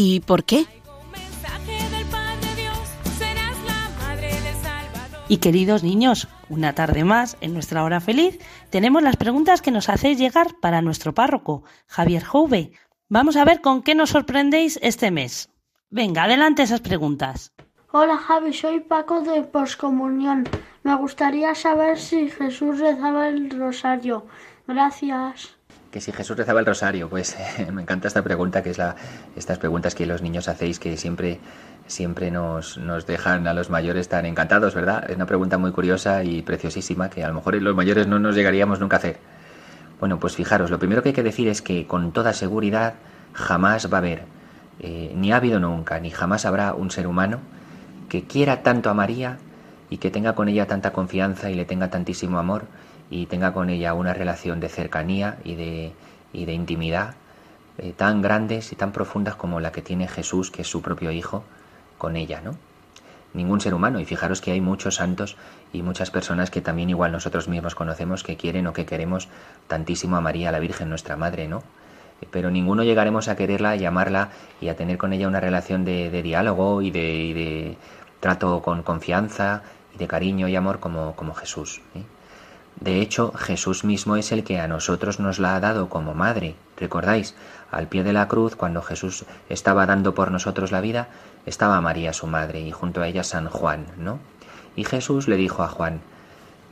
¿Y 0.00 0.20
por 0.20 0.44
qué? 0.44 0.64
Y 5.26 5.38
queridos 5.38 5.82
niños, 5.82 6.28
una 6.48 6.72
tarde 6.72 7.02
más 7.02 7.36
en 7.40 7.52
nuestra 7.52 7.82
hora 7.82 7.98
feliz 7.98 8.38
tenemos 8.70 9.02
las 9.02 9.16
preguntas 9.16 9.60
que 9.60 9.72
nos 9.72 9.88
hacéis 9.88 10.16
llegar 10.16 10.54
para 10.60 10.82
nuestro 10.82 11.14
párroco, 11.14 11.64
Javier 11.88 12.22
Jouve. 12.22 12.70
Vamos 13.08 13.34
a 13.36 13.44
ver 13.44 13.60
con 13.60 13.82
qué 13.82 13.96
nos 13.96 14.10
sorprendéis 14.10 14.78
este 14.82 15.10
mes. 15.10 15.50
Venga, 15.90 16.22
adelante 16.22 16.62
esas 16.62 16.80
preguntas. 16.80 17.52
Hola 17.90 18.18
Javi, 18.18 18.52
soy 18.52 18.78
Paco 18.78 19.22
de 19.22 19.42
Poscomunión. 19.42 20.48
Me 20.84 20.94
gustaría 20.94 21.56
saber 21.56 21.98
si 21.98 22.30
Jesús 22.30 22.78
rezaba 22.78 23.26
el 23.26 23.50
rosario. 23.50 24.26
Gracias. 24.68 25.57
Si 26.00 26.12
Jesús 26.12 26.36
rezaba 26.36 26.60
el 26.60 26.66
rosario, 26.66 27.08
pues 27.08 27.36
me 27.72 27.82
encanta 27.82 28.08
esta 28.08 28.22
pregunta, 28.22 28.62
que 28.62 28.70
es 28.70 28.78
la, 28.78 28.96
estas 29.36 29.58
preguntas 29.58 29.94
que 29.94 30.06
los 30.06 30.22
niños 30.22 30.48
hacéis 30.48 30.78
que 30.78 30.96
siempre, 30.96 31.40
siempre 31.86 32.30
nos, 32.30 32.78
nos 32.78 33.06
dejan 33.06 33.46
a 33.46 33.54
los 33.54 33.70
mayores 33.70 34.08
tan 34.08 34.26
encantados, 34.26 34.74
¿verdad? 34.74 35.08
Es 35.08 35.16
una 35.16 35.26
pregunta 35.26 35.58
muy 35.58 35.72
curiosa 35.72 36.24
y 36.24 36.42
preciosísima 36.42 37.10
que 37.10 37.24
a 37.24 37.28
lo 37.28 37.34
mejor 37.34 37.60
los 37.60 37.74
mayores 37.74 38.06
no 38.06 38.18
nos 38.18 38.34
llegaríamos 38.34 38.80
nunca 38.80 38.96
a 38.96 38.98
hacer. 38.98 39.18
Bueno, 40.00 40.20
pues 40.20 40.36
fijaros, 40.36 40.70
lo 40.70 40.78
primero 40.78 41.02
que 41.02 41.10
hay 41.10 41.14
que 41.14 41.22
decir 41.22 41.48
es 41.48 41.62
que 41.62 41.86
con 41.86 42.12
toda 42.12 42.32
seguridad 42.32 42.94
jamás 43.32 43.92
va 43.92 43.98
a 43.98 44.00
haber, 44.00 44.22
eh, 44.80 45.12
ni 45.16 45.32
ha 45.32 45.36
habido 45.36 45.58
nunca, 45.58 45.98
ni 45.98 46.10
jamás 46.10 46.44
habrá 46.44 46.74
un 46.74 46.90
ser 46.90 47.06
humano 47.06 47.40
que 48.08 48.24
quiera 48.24 48.62
tanto 48.62 48.90
a 48.90 48.94
María 48.94 49.38
y 49.90 49.98
que 49.98 50.10
tenga 50.10 50.34
con 50.34 50.48
ella 50.48 50.66
tanta 50.66 50.92
confianza 50.92 51.50
y 51.50 51.54
le 51.54 51.64
tenga 51.64 51.90
tantísimo 51.90 52.38
amor 52.38 52.66
y 53.10 53.26
tenga 53.26 53.52
con 53.52 53.70
ella 53.70 53.94
una 53.94 54.14
relación 54.14 54.60
de 54.60 54.68
cercanía 54.68 55.38
y 55.44 55.54
de, 55.54 55.92
y 56.32 56.44
de 56.44 56.52
intimidad 56.52 57.14
eh, 57.78 57.92
tan 57.96 58.22
grandes 58.22 58.72
y 58.72 58.76
tan 58.76 58.92
profundas 58.92 59.36
como 59.36 59.60
la 59.60 59.72
que 59.72 59.82
tiene 59.82 60.08
Jesús, 60.08 60.50
que 60.50 60.62
es 60.62 60.68
su 60.68 60.82
propio 60.82 61.10
Hijo, 61.10 61.44
con 61.96 62.16
ella, 62.16 62.40
¿no? 62.42 62.56
Ningún 63.34 63.60
ser 63.60 63.74
humano, 63.74 64.00
y 64.00 64.04
fijaros 64.04 64.40
que 64.40 64.52
hay 64.52 64.60
muchos 64.60 64.96
santos 64.96 65.36
y 65.72 65.82
muchas 65.82 66.10
personas 66.10 66.50
que 66.50 66.60
también 66.60 66.90
igual 66.90 67.12
nosotros 67.12 67.46
mismos 67.46 67.74
conocemos 67.74 68.24
que 68.24 68.36
quieren 68.36 68.66
o 68.66 68.72
que 68.72 68.86
queremos 68.86 69.28
tantísimo 69.68 70.16
a 70.16 70.20
María, 70.20 70.50
la 70.50 70.58
Virgen, 70.58 70.88
nuestra 70.88 71.16
Madre, 71.16 71.46
¿no? 71.46 71.62
Pero 72.32 72.50
ninguno 72.50 72.82
llegaremos 72.82 73.28
a 73.28 73.36
quererla, 73.36 73.70
a 73.70 73.76
llamarla 73.76 74.30
y 74.60 74.68
a 74.68 74.76
tener 74.76 74.98
con 74.98 75.12
ella 75.12 75.28
una 75.28 75.40
relación 75.40 75.84
de, 75.84 76.10
de 76.10 76.22
diálogo 76.22 76.82
y 76.82 76.90
de, 76.90 77.14
y 77.14 77.32
de 77.32 77.76
trato 78.18 78.60
con 78.60 78.82
confianza 78.82 79.62
y 79.94 79.98
de 79.98 80.08
cariño 80.08 80.48
y 80.48 80.56
amor 80.56 80.80
como, 80.80 81.14
como 81.14 81.34
Jesús. 81.34 81.80
¿eh? 81.94 82.02
De 82.80 83.00
hecho, 83.00 83.32
Jesús 83.32 83.84
mismo 83.84 84.16
es 84.16 84.30
el 84.30 84.44
que 84.44 84.60
a 84.60 84.68
nosotros 84.68 85.18
nos 85.18 85.38
la 85.38 85.56
ha 85.56 85.60
dado 85.60 85.88
como 85.88 86.14
madre. 86.14 86.54
¿Recordáis? 86.76 87.34
Al 87.70 87.88
pie 87.88 88.04
de 88.04 88.12
la 88.12 88.28
cruz, 88.28 88.54
cuando 88.54 88.82
Jesús 88.82 89.24
estaba 89.48 89.84
dando 89.86 90.14
por 90.14 90.30
nosotros 90.30 90.70
la 90.70 90.80
vida, 90.80 91.08
estaba 91.44 91.80
María 91.80 92.12
su 92.12 92.26
madre 92.26 92.60
y 92.60 92.70
junto 92.70 93.02
a 93.02 93.08
ella 93.08 93.24
San 93.24 93.48
Juan, 93.48 93.86
¿no? 93.96 94.20
Y 94.76 94.84
Jesús 94.84 95.26
le 95.26 95.36
dijo 95.36 95.64
a 95.64 95.68
Juan, 95.68 96.00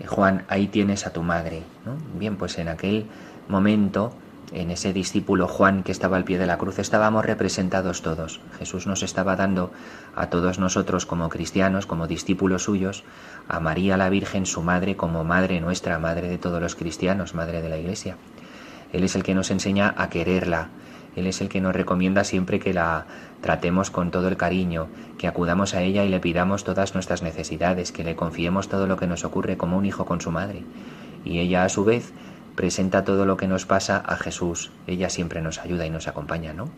Juan, 0.07 0.45
ahí 0.49 0.69
tienes 0.69 1.07
a 1.07 1.13
tu 1.13 1.23
madre, 1.23 1.63
¿no? 1.85 1.97
Bien, 2.19 2.37
pues 2.37 2.59
en 2.59 2.69
aquel 2.69 3.07
momento, 3.49 4.13
en 4.53 4.71
ese 4.71 4.93
discípulo 4.93 5.49
Juan 5.49 5.83
que 5.83 5.93
estaba 5.93 6.17
al 6.17 6.25
pie 6.25 6.39
de 6.39 6.47
la 6.47 6.59
cruz, 6.59 6.79
estábamos 6.79 7.25
representados 7.25 8.03
todos. 8.03 8.41
Jesús 8.59 8.87
nos 8.87 9.03
estaba 9.03 9.37
dando 9.37 9.73
a 10.15 10.29
todos 10.29 10.59
nosotros 10.59 11.07
como 11.07 11.29
cristianos, 11.29 11.87
como 11.87 12.07
discípulos 12.07 12.65
suyos, 12.65 13.05
a 13.49 13.61
María 13.61 13.97
la 13.97 14.09
Virgen, 14.09 14.47
su 14.47 14.63
madre, 14.63 14.97
como 14.97 15.25
madre 15.25 15.61
nuestra, 15.61 15.99
madre 15.99 16.29
de 16.29 16.39
todos 16.39 16.61
los 16.61 16.75
cristianos, 16.75 17.35
madre 17.35 17.63
de 17.63 17.69
la 17.69 17.79
Iglesia. 17.79 18.17
Él 18.93 19.05
es 19.05 19.17
el 19.17 19.23
que 19.23 19.35
nos 19.35 19.51
enseña 19.51 19.95
a 19.97 20.09
quererla, 20.09 20.69
Él 21.17 21.27
es 21.27 21.41
el 21.41 21.49
que 21.49 21.61
nos 21.61 21.75
recomienda 21.75 22.25
siempre 22.25 22.61
que 22.61 22.73
la 22.73 23.07
tratemos 23.41 23.91
con 23.91 24.11
todo 24.11 24.29
el 24.29 24.37
cariño, 24.37 24.89
que 25.19 25.27
acudamos 25.27 25.75
a 25.75 25.83
ella 25.83 26.05
y 26.05 26.09
le 26.09 26.21
pidamos 26.21 26.63
todas 26.63 26.95
nuestras 26.95 27.23
necesidades, 27.23 27.91
que 27.91 28.05
le 28.05 28.17
confiemos 28.17 28.69
todo 28.69 28.87
lo 28.87 28.97
que 28.97 29.07
nos 29.07 29.25
ocurre 29.25 29.57
como 29.57 29.77
un 29.77 29.87
hijo 29.87 30.05
con 30.05 30.21
su 30.21 30.31
madre. 30.31 30.63
Y 31.25 31.41
ella 31.41 31.65
a 31.65 31.69
su 31.69 31.85
vez 31.85 32.13
presenta 32.57 33.05
todo 33.05 33.27
lo 33.27 33.37
que 33.37 33.47
nos 33.47 33.67
pasa 33.67 33.99
a 33.99 34.17
Jesús. 34.17 34.73
Ella 34.87 35.11
siempre 35.11 35.41
nos 35.43 35.59
ayuda 35.59 35.87
y 35.87 35.91
nos 35.91 36.09
acompaña, 36.09 36.53
¿no? 36.53 36.71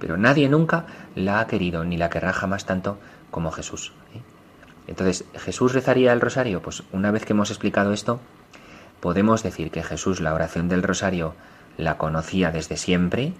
Pero 0.00 0.16
nadie 0.16 0.48
nunca 0.48 0.86
la 1.14 1.40
ha 1.40 1.46
querido 1.46 1.84
ni 1.84 1.96
la 1.96 2.10
querrá 2.10 2.32
jamás 2.32 2.64
tanto 2.64 2.98
como 3.30 3.50
Jesús. 3.50 3.92
¿eh? 4.14 4.20
Entonces, 4.86 5.24
¿Jesús 5.34 5.72
rezaría 5.72 6.12
el 6.12 6.20
rosario? 6.20 6.62
Pues 6.62 6.82
una 6.92 7.10
vez 7.10 7.24
que 7.24 7.32
hemos 7.32 7.50
explicado 7.50 7.92
esto, 7.92 8.20
podemos 9.00 9.42
decir 9.42 9.70
que 9.70 9.82
Jesús 9.82 10.20
la 10.20 10.34
oración 10.34 10.68
del 10.68 10.82
rosario 10.82 11.34
la 11.76 11.98
conocía 11.98 12.50
desde 12.50 12.76
siempre. 12.76 13.32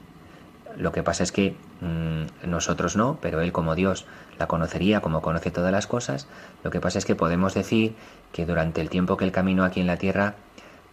Lo 0.76 0.90
que 0.90 1.04
pasa 1.04 1.22
es 1.22 1.30
que 1.30 1.56
mmm, 1.80 2.48
nosotros 2.50 2.96
no, 2.96 3.18
pero 3.20 3.40
Él 3.40 3.52
como 3.52 3.74
Dios 3.74 4.06
la 4.38 4.48
conocería 4.48 5.00
como 5.00 5.22
conoce 5.22 5.50
todas 5.50 5.70
las 5.70 5.86
cosas. 5.86 6.26
Lo 6.64 6.70
que 6.70 6.80
pasa 6.80 6.98
es 6.98 7.04
que 7.04 7.14
podemos 7.14 7.54
decir 7.54 7.94
que 8.32 8.46
durante 8.46 8.80
el 8.80 8.90
tiempo 8.90 9.16
que 9.16 9.24
Él 9.24 9.32
caminó 9.32 9.64
aquí 9.64 9.80
en 9.80 9.86
la 9.86 9.98
tierra, 9.98 10.34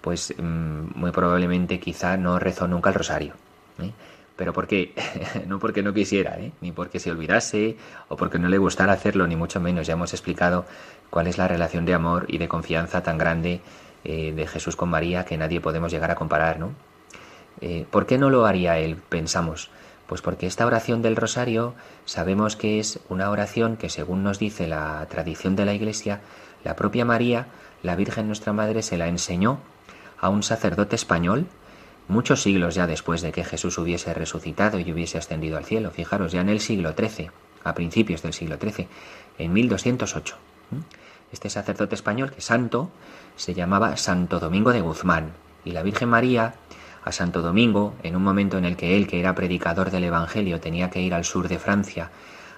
pues 0.01 0.33
mmm, 0.37 0.97
muy 0.99 1.11
probablemente 1.11 1.79
quizá 1.79 2.17
no 2.17 2.39
rezó 2.39 2.67
nunca 2.67 2.89
el 2.89 2.95
rosario. 2.95 3.33
¿eh? 3.79 3.91
Pero 4.35 4.53
¿por 4.53 4.67
qué? 4.67 4.93
no 5.47 5.59
porque 5.59 5.83
no 5.83 5.93
quisiera, 5.93 6.39
¿eh? 6.39 6.51
ni 6.61 6.71
porque 6.71 6.99
se 6.99 7.11
olvidase 7.11 7.77
o 8.09 8.17
porque 8.17 8.39
no 8.39 8.49
le 8.49 8.57
gustara 8.57 8.93
hacerlo, 8.93 9.27
ni 9.27 9.35
mucho 9.35 9.59
menos. 9.59 9.87
Ya 9.87 9.93
hemos 9.93 10.13
explicado 10.13 10.65
cuál 11.09 11.27
es 11.27 11.37
la 11.37 11.47
relación 11.47 11.85
de 11.85 11.93
amor 11.93 12.25
y 12.27 12.37
de 12.39 12.47
confianza 12.47 13.03
tan 13.03 13.17
grande 13.17 13.61
eh, 14.03 14.33
de 14.35 14.47
Jesús 14.47 14.75
con 14.75 14.89
María 14.89 15.25
que 15.25 15.37
nadie 15.37 15.61
podemos 15.61 15.91
llegar 15.91 16.09
a 16.09 16.15
comparar, 16.15 16.59
¿no? 16.59 16.71
Eh, 17.59 17.85
¿Por 17.91 18.07
qué 18.07 18.17
no 18.17 18.31
lo 18.31 18.47
haría 18.47 18.79
él? 18.79 18.95
Pensamos. 18.95 19.69
Pues 20.07 20.21
porque 20.21 20.47
esta 20.47 20.65
oración 20.65 21.03
del 21.03 21.15
rosario 21.15 21.75
sabemos 22.05 22.55
que 22.55 22.79
es 22.79 22.99
una 23.09 23.29
oración 23.29 23.77
que 23.77 23.89
según 23.89 24.23
nos 24.23 24.39
dice 24.39 24.67
la 24.67 25.05
tradición 25.09 25.55
de 25.55 25.65
la 25.65 25.73
Iglesia, 25.73 26.19
la 26.63 26.75
propia 26.75 27.05
María, 27.05 27.45
la 27.83 27.95
Virgen 27.95 28.25
nuestra 28.25 28.53
Madre, 28.53 28.81
se 28.81 28.97
la 28.97 29.07
enseñó 29.07 29.59
a 30.21 30.29
un 30.29 30.43
sacerdote 30.43 30.95
español 30.95 31.47
muchos 32.07 32.41
siglos 32.43 32.75
ya 32.75 32.87
después 32.87 33.21
de 33.21 33.31
que 33.31 33.43
Jesús 33.43 33.77
hubiese 33.77 34.13
resucitado 34.13 34.79
y 34.79 34.91
hubiese 34.91 35.17
ascendido 35.17 35.57
al 35.57 35.65
cielo. 35.65 35.91
Fijaros, 35.91 36.31
ya 36.31 36.41
en 36.41 36.49
el 36.49 36.59
siglo 36.59 36.93
XIII, 36.93 37.31
a 37.63 37.73
principios 37.73 38.21
del 38.21 38.33
siglo 38.33 38.57
XIII, 38.57 38.87
en 39.37 39.53
1208. 39.53 40.35
Este 41.31 41.49
sacerdote 41.49 41.95
español, 41.95 42.31
que 42.31 42.41
santo, 42.41 42.91
se 43.35 43.53
llamaba 43.53 43.95
Santo 43.97 44.39
Domingo 44.39 44.71
de 44.71 44.81
Guzmán. 44.81 45.31
Y 45.63 45.71
la 45.71 45.83
Virgen 45.83 46.09
María, 46.09 46.55
a 47.03 47.11
Santo 47.11 47.41
Domingo, 47.41 47.95
en 48.03 48.15
un 48.15 48.23
momento 48.23 48.57
en 48.57 48.65
el 48.65 48.75
que 48.75 48.97
él, 48.97 49.07
que 49.07 49.19
era 49.19 49.33
predicador 49.33 49.89
del 49.89 50.03
Evangelio, 50.03 50.59
tenía 50.59 50.89
que 50.89 51.01
ir 51.01 51.13
al 51.13 51.23
sur 51.23 51.47
de 51.47 51.59
Francia 51.59 52.11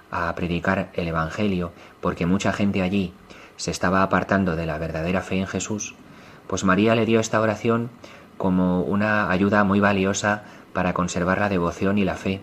a 0.10 0.34
predicar 0.36 0.90
el 0.94 1.08
Evangelio, 1.08 1.72
porque 2.02 2.26
mucha 2.26 2.54
gente 2.54 2.82
allí 2.82 3.14
se 3.56 3.72
estaba 3.72 4.02
apartando 4.02 4.56
de 4.56 4.66
la 4.66 4.78
verdadera 4.78 5.22
fe 5.22 5.38
en 5.38 5.48
Jesús, 5.48 5.96
pues 6.54 6.66
María 6.66 6.94
le 6.94 7.08
dio 7.08 7.20
esta 7.20 7.42
oración 7.42 7.90
como 8.38 8.82
una 8.82 9.32
ayuda 9.32 9.64
muy 9.64 9.80
valiosa 9.80 10.44
para 10.72 10.94
conservar 10.94 11.40
la 11.40 11.50
devoción 11.50 11.98
y 11.98 12.04
la 12.04 12.14
fe 12.14 12.42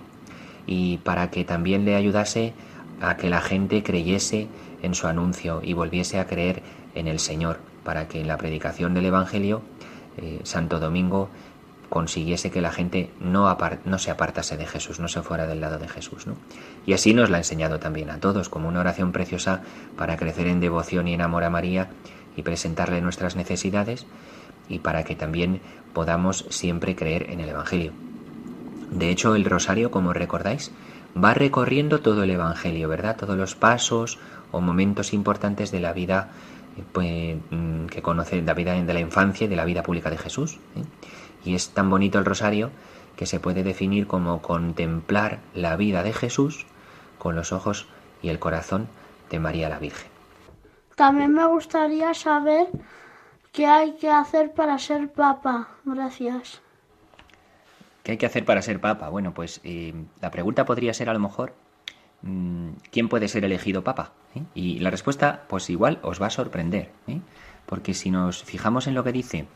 y 0.66 0.96
para 0.96 1.30
que 1.30 1.44
también 1.44 1.84
le 1.84 1.94
ayudase 1.94 2.52
a 3.00 3.16
que 3.16 3.30
la 3.30 3.40
gente 3.40 3.84
creyese 3.84 4.48
en 4.82 4.96
su 4.96 5.06
anuncio 5.06 5.60
y 5.62 5.74
volviese 5.74 6.18
a 6.18 6.26
creer 6.26 6.60
en 6.96 7.06
el 7.06 7.20
Señor, 7.20 7.60
para 7.84 8.08
que 8.08 8.20
en 8.20 8.26
la 8.26 8.36
predicación 8.36 8.94
del 8.94 9.06
Evangelio 9.06 9.62
eh, 10.16 10.40
Santo 10.42 10.80
Domingo 10.80 11.28
consiguiese 11.88 12.50
que 12.50 12.60
la 12.60 12.72
gente 12.72 13.10
no, 13.20 13.56
se 13.98 14.10
apartase 14.10 14.56
de 14.56 14.66
Jesús, 14.66 14.98
no 14.98 15.06
se 15.06 15.22
fuera 15.22 15.46
del 15.46 15.60
lado 15.60 15.78
de 15.78 15.86
Jesús. 15.86 16.26
¿no? 16.26 16.34
Y 16.84 16.94
así 16.94 17.14
nos 17.14 17.30
la 17.30 17.36
ha 17.36 17.40
enseñado 17.40 17.78
también 17.78 18.10
a 18.10 18.18
todos, 18.18 18.48
como 18.48 18.68
una 18.68 18.80
oración 18.80 19.12
preciosa 19.12 19.62
para 19.96 20.16
crecer 20.16 20.48
en 20.48 20.58
devoción 20.58 21.06
y 21.06 21.14
en 21.14 21.20
amor 21.20 21.44
a 21.44 21.50
María 21.50 21.90
y 22.36 22.42
presentarle 22.42 23.00
nuestras 23.00 23.36
necesidades 23.36 24.06
y 24.68 24.78
para 24.78 25.04
que 25.04 25.16
también 25.16 25.60
podamos 25.92 26.46
siempre 26.50 26.94
creer 26.94 27.30
en 27.30 27.40
el 27.40 27.48
Evangelio. 27.48 27.92
De 28.90 29.10
hecho, 29.10 29.34
el 29.34 29.44
rosario, 29.44 29.90
como 29.90 30.12
recordáis, 30.12 30.72
va 31.16 31.34
recorriendo 31.34 32.00
todo 32.00 32.22
el 32.22 32.30
Evangelio, 32.30 32.88
¿verdad? 32.88 33.16
Todos 33.16 33.36
los 33.36 33.54
pasos 33.54 34.18
o 34.52 34.60
momentos 34.60 35.12
importantes 35.12 35.70
de 35.70 35.80
la 35.80 35.92
vida 35.92 36.30
pues, 36.92 37.36
que 37.90 38.02
conoce, 38.02 38.42
la 38.42 38.54
vida 38.54 38.74
de 38.74 38.94
la 38.94 39.00
infancia 39.00 39.44
y 39.44 39.48
de 39.48 39.56
la 39.56 39.64
vida 39.64 39.82
pública 39.82 40.10
de 40.10 40.18
Jesús. 40.18 40.58
¿eh? 40.76 40.82
Y 41.44 41.54
es 41.54 41.70
tan 41.70 41.90
bonito 41.90 42.18
el 42.18 42.24
rosario 42.24 42.70
que 43.16 43.26
se 43.26 43.40
puede 43.40 43.62
definir 43.62 44.06
como 44.06 44.42
contemplar 44.42 45.40
la 45.54 45.76
vida 45.76 46.02
de 46.02 46.12
Jesús 46.12 46.66
con 47.18 47.36
los 47.36 47.52
ojos 47.52 47.86
y 48.22 48.28
el 48.28 48.38
corazón 48.38 48.88
de 49.30 49.38
María 49.38 49.68
la 49.68 49.78
Virgen. 49.78 50.09
También 51.00 51.32
me 51.32 51.46
gustaría 51.46 52.12
saber 52.12 52.68
qué 53.52 53.64
hay 53.64 53.92
que 53.92 54.10
hacer 54.10 54.52
para 54.52 54.78
ser 54.78 55.10
papa. 55.10 55.68
Gracias. 55.82 56.60
¿Qué 58.02 58.12
hay 58.12 58.18
que 58.18 58.26
hacer 58.26 58.44
para 58.44 58.60
ser 58.60 58.82
papa? 58.82 59.08
Bueno, 59.08 59.32
pues 59.32 59.62
eh, 59.64 59.94
la 60.20 60.30
pregunta 60.30 60.66
podría 60.66 60.92
ser 60.92 61.08
a 61.08 61.14
lo 61.14 61.18
mejor, 61.18 61.54
mmm, 62.20 62.72
¿quién 62.90 63.08
puede 63.08 63.28
ser 63.28 63.46
elegido 63.46 63.82
papa? 63.82 64.12
¿Eh? 64.34 64.42
Y 64.54 64.80
la 64.80 64.90
respuesta, 64.90 65.44
pues 65.48 65.70
igual 65.70 66.00
os 66.02 66.20
va 66.20 66.26
a 66.26 66.30
sorprender, 66.30 66.90
¿eh? 67.06 67.20
porque 67.64 67.94
si 67.94 68.10
nos 68.10 68.44
fijamos 68.44 68.86
en 68.86 68.94
lo 68.94 69.02
que 69.02 69.12
dice 69.12 69.46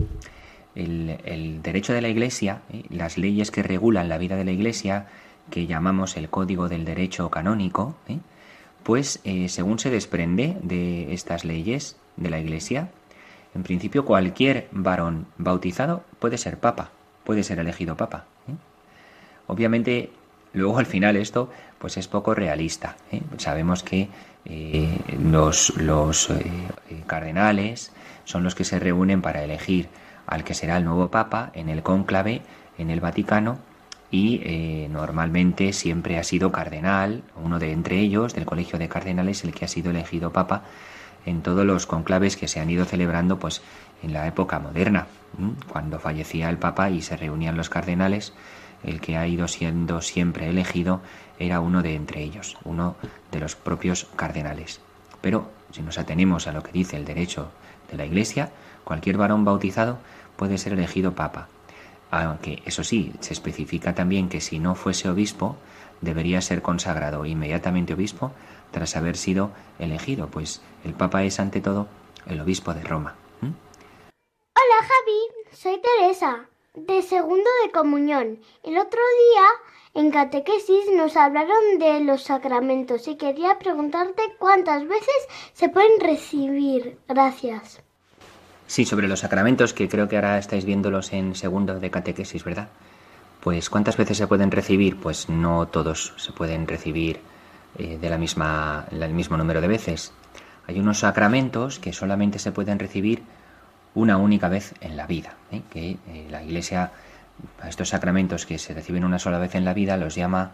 el, 0.74 1.20
el 1.26 1.60
derecho 1.60 1.92
de 1.92 2.00
la 2.00 2.08
Iglesia, 2.08 2.62
¿eh? 2.72 2.84
las 2.88 3.18
leyes 3.18 3.50
que 3.50 3.62
regulan 3.62 4.08
la 4.08 4.16
vida 4.16 4.36
de 4.36 4.46
la 4.46 4.52
Iglesia, 4.52 5.08
que 5.50 5.66
llamamos 5.66 6.16
el 6.16 6.30
Código 6.30 6.70
del 6.70 6.86
Derecho 6.86 7.30
Canónico. 7.30 7.96
Pues 8.84 9.20
eh, 9.24 9.48
según 9.48 9.78
se 9.78 9.90
desprende 9.90 10.56
de 10.62 11.12
estas 11.12 11.44
leyes 11.44 11.96
de 12.16 12.30
la 12.30 12.38
Iglesia, 12.38 12.90
en 13.54 13.62
principio 13.62 14.04
cualquier 14.04 14.68
varón 14.70 15.26
bautizado 15.38 16.04
puede 16.18 16.38
ser 16.38 16.58
papa, 16.58 16.90
puede 17.24 17.42
ser 17.42 17.58
elegido 17.58 17.96
papa. 17.96 18.26
¿eh? 18.46 18.52
Obviamente, 19.46 20.10
luego 20.52 20.78
al 20.78 20.86
final 20.86 21.16
esto 21.16 21.50
pues 21.78 21.96
es 21.96 22.08
poco 22.08 22.34
realista. 22.34 22.96
¿eh? 23.10 23.22
Sabemos 23.38 23.82
que 23.82 24.08
los, 25.18 25.72
cardenales 27.06 27.92
son 28.24 28.44
los 28.44 28.54
que 28.54 28.64
se 28.64 28.78
reúnen 28.78 29.22
para 29.22 29.42
elegir 29.42 29.88
al 30.26 30.44
que 30.44 30.54
será 30.54 30.76
el 30.76 30.84
nuevo 30.84 31.10
papa 31.10 31.50
en 31.54 31.70
el 31.70 31.82
cónclave 31.82 32.42
en 32.76 32.90
el 32.90 33.00
Vaticano 33.00 33.58
y 34.14 34.40
eh, 34.44 34.88
normalmente 34.92 35.72
siempre 35.72 36.20
ha 36.20 36.22
sido 36.22 36.52
cardenal, 36.52 37.24
uno 37.34 37.58
de 37.58 37.72
entre 37.72 37.98
ellos 37.98 38.32
del 38.32 38.46
colegio 38.46 38.78
de 38.78 38.88
cardenales, 38.88 39.42
el 39.42 39.52
que 39.52 39.64
ha 39.64 39.68
sido 39.68 39.90
elegido 39.90 40.30
papa 40.32 40.62
en 41.26 41.42
todos 41.42 41.66
los 41.66 41.86
conclaves 41.86 42.36
que 42.36 42.46
se 42.46 42.60
han 42.60 42.70
ido 42.70 42.84
celebrando 42.84 43.40
pues 43.40 43.60
en 44.04 44.12
la 44.12 44.28
época 44.28 44.60
moderna, 44.60 45.08
cuando 45.66 45.98
fallecía 45.98 46.48
el 46.48 46.58
papa 46.58 46.90
y 46.90 47.02
se 47.02 47.16
reunían 47.16 47.56
los 47.56 47.70
cardenales, 47.70 48.32
el 48.84 49.00
que 49.00 49.16
ha 49.16 49.26
ido 49.26 49.48
siendo 49.48 50.00
siempre 50.00 50.48
elegido 50.48 51.00
era 51.40 51.58
uno 51.58 51.82
de 51.82 51.96
entre 51.96 52.22
ellos, 52.22 52.56
uno 52.62 52.94
de 53.32 53.40
los 53.40 53.56
propios 53.56 54.06
cardenales. 54.14 54.80
Pero 55.22 55.50
si 55.72 55.82
nos 55.82 55.98
atenemos 55.98 56.46
a 56.46 56.52
lo 56.52 56.62
que 56.62 56.70
dice 56.70 56.96
el 56.96 57.04
derecho 57.04 57.50
de 57.90 57.96
la 57.96 58.06
Iglesia, 58.06 58.52
cualquier 58.84 59.16
varón 59.16 59.44
bautizado 59.44 59.98
puede 60.36 60.56
ser 60.56 60.74
elegido 60.74 61.16
papa. 61.16 61.48
Aunque, 62.22 62.62
eso 62.64 62.84
sí, 62.84 63.12
se 63.20 63.32
especifica 63.32 63.94
también 63.94 64.28
que 64.28 64.40
si 64.40 64.60
no 64.60 64.76
fuese 64.76 65.08
obispo, 65.08 65.56
debería 66.00 66.40
ser 66.40 66.62
consagrado 66.62 67.24
inmediatamente 67.24 67.94
obispo 67.94 68.30
tras 68.70 68.96
haber 68.96 69.16
sido 69.16 69.50
elegido, 69.78 70.28
pues 70.28 70.62
el 70.84 70.94
papa 70.94 71.24
es 71.24 71.40
ante 71.40 71.60
todo 71.60 71.88
el 72.26 72.40
obispo 72.40 72.74
de 72.74 72.82
Roma. 72.82 73.16
¿m? 73.42 73.52
Hola 74.54 74.80
Javi, 74.80 75.56
soy 75.56 75.80
Teresa, 75.80 76.48
de 76.74 77.02
segundo 77.02 77.48
de 77.64 77.72
comunión. 77.72 78.40
El 78.62 78.78
otro 78.78 79.00
día 79.00 80.02
en 80.02 80.10
catequesis 80.10 80.86
nos 80.92 81.16
hablaron 81.16 81.78
de 81.78 82.00
los 82.00 82.22
sacramentos 82.22 83.06
y 83.06 83.16
quería 83.16 83.58
preguntarte 83.58 84.22
cuántas 84.38 84.86
veces 84.88 85.28
se 85.52 85.68
pueden 85.68 86.00
recibir. 86.00 86.98
Gracias. 87.06 87.83
Sí, 88.66 88.84
sobre 88.84 89.08
los 89.08 89.20
sacramentos, 89.20 89.74
que 89.74 89.88
creo 89.88 90.08
que 90.08 90.16
ahora 90.16 90.38
estáis 90.38 90.64
viéndolos 90.64 91.12
en 91.12 91.34
segundo 91.34 91.78
de 91.78 91.90
catequesis, 91.90 92.44
¿verdad? 92.44 92.68
Pues 93.40 93.68
¿cuántas 93.68 93.96
veces 93.96 94.16
se 94.16 94.26
pueden 94.26 94.50
recibir? 94.50 94.96
Pues 94.96 95.28
no 95.28 95.66
todos 95.68 96.14
se 96.16 96.32
pueden 96.32 96.66
recibir 96.66 97.20
eh, 97.78 97.98
de 98.00 98.10
la 98.10 98.16
misma, 98.16 98.86
el 98.90 99.12
mismo 99.12 99.36
número 99.36 99.60
de 99.60 99.68
veces. 99.68 100.12
Hay 100.66 100.80
unos 100.80 101.00
sacramentos 101.00 101.78
que 101.78 101.92
solamente 101.92 102.38
se 102.38 102.52
pueden 102.52 102.78
recibir 102.78 103.22
una 103.94 104.16
única 104.16 104.48
vez 104.48 104.74
en 104.80 104.96
la 104.96 105.06
vida, 105.06 105.34
¿eh? 105.52 105.60
que 105.70 105.90
eh, 106.08 106.26
la 106.30 106.42
Iglesia 106.42 106.90
a 107.60 107.68
estos 107.68 107.90
sacramentos 107.90 108.46
que 108.46 108.58
se 108.58 108.74
reciben 108.74 109.04
una 109.04 109.18
sola 109.18 109.38
vez 109.38 109.54
en 109.54 109.64
la 109.64 109.74
vida 109.74 109.96
los 109.96 110.14
llama, 110.14 110.52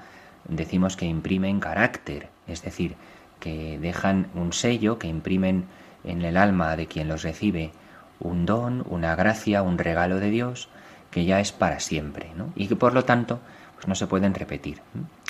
decimos 0.48 0.96
que 0.96 1.06
imprimen 1.06 1.60
carácter, 1.60 2.28
es 2.48 2.62
decir, 2.62 2.96
que 3.38 3.78
dejan 3.78 4.28
un 4.34 4.52
sello, 4.52 4.98
que 4.98 5.06
imprimen 5.06 5.66
en 6.04 6.22
el 6.22 6.36
alma 6.36 6.76
de 6.76 6.86
quien 6.86 7.08
los 7.08 7.22
recibe 7.22 7.72
un 8.20 8.46
don, 8.46 8.84
una 8.88 9.16
gracia, 9.16 9.62
un 9.62 9.78
regalo 9.78 10.20
de 10.20 10.30
Dios 10.30 10.68
que 11.10 11.24
ya 11.24 11.40
es 11.40 11.52
para 11.52 11.80
siempre, 11.80 12.30
¿no? 12.36 12.52
Y 12.54 12.68
que 12.68 12.76
por 12.76 12.94
lo 12.94 13.04
tanto 13.04 13.40
pues 13.74 13.88
no 13.88 13.94
se 13.94 14.06
pueden 14.06 14.34
repetir. 14.34 14.80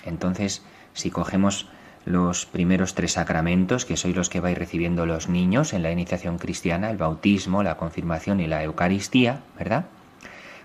Entonces, 0.05 0.63
si 0.93 1.11
cogemos 1.11 1.69
los 2.05 2.47
primeros 2.47 2.95
tres 2.95 3.13
sacramentos, 3.13 3.85
que 3.85 3.97
sois 3.97 4.17
los 4.17 4.29
que 4.29 4.41
vais 4.41 4.59
recibiendo 4.59 5.07
los 5.07 5.29
niños 5.29 5.73
en 5.73 5.83
la 5.83 5.93
iniciación 5.93 6.39
cristiana, 6.39 6.91
el 6.91 6.97
bautismo, 6.97 7.63
la 7.63 7.77
confirmación 7.77 8.41
y 8.41 8.47
la 8.47 8.65
Eucaristía, 8.65 9.41
¿verdad? 9.59 9.85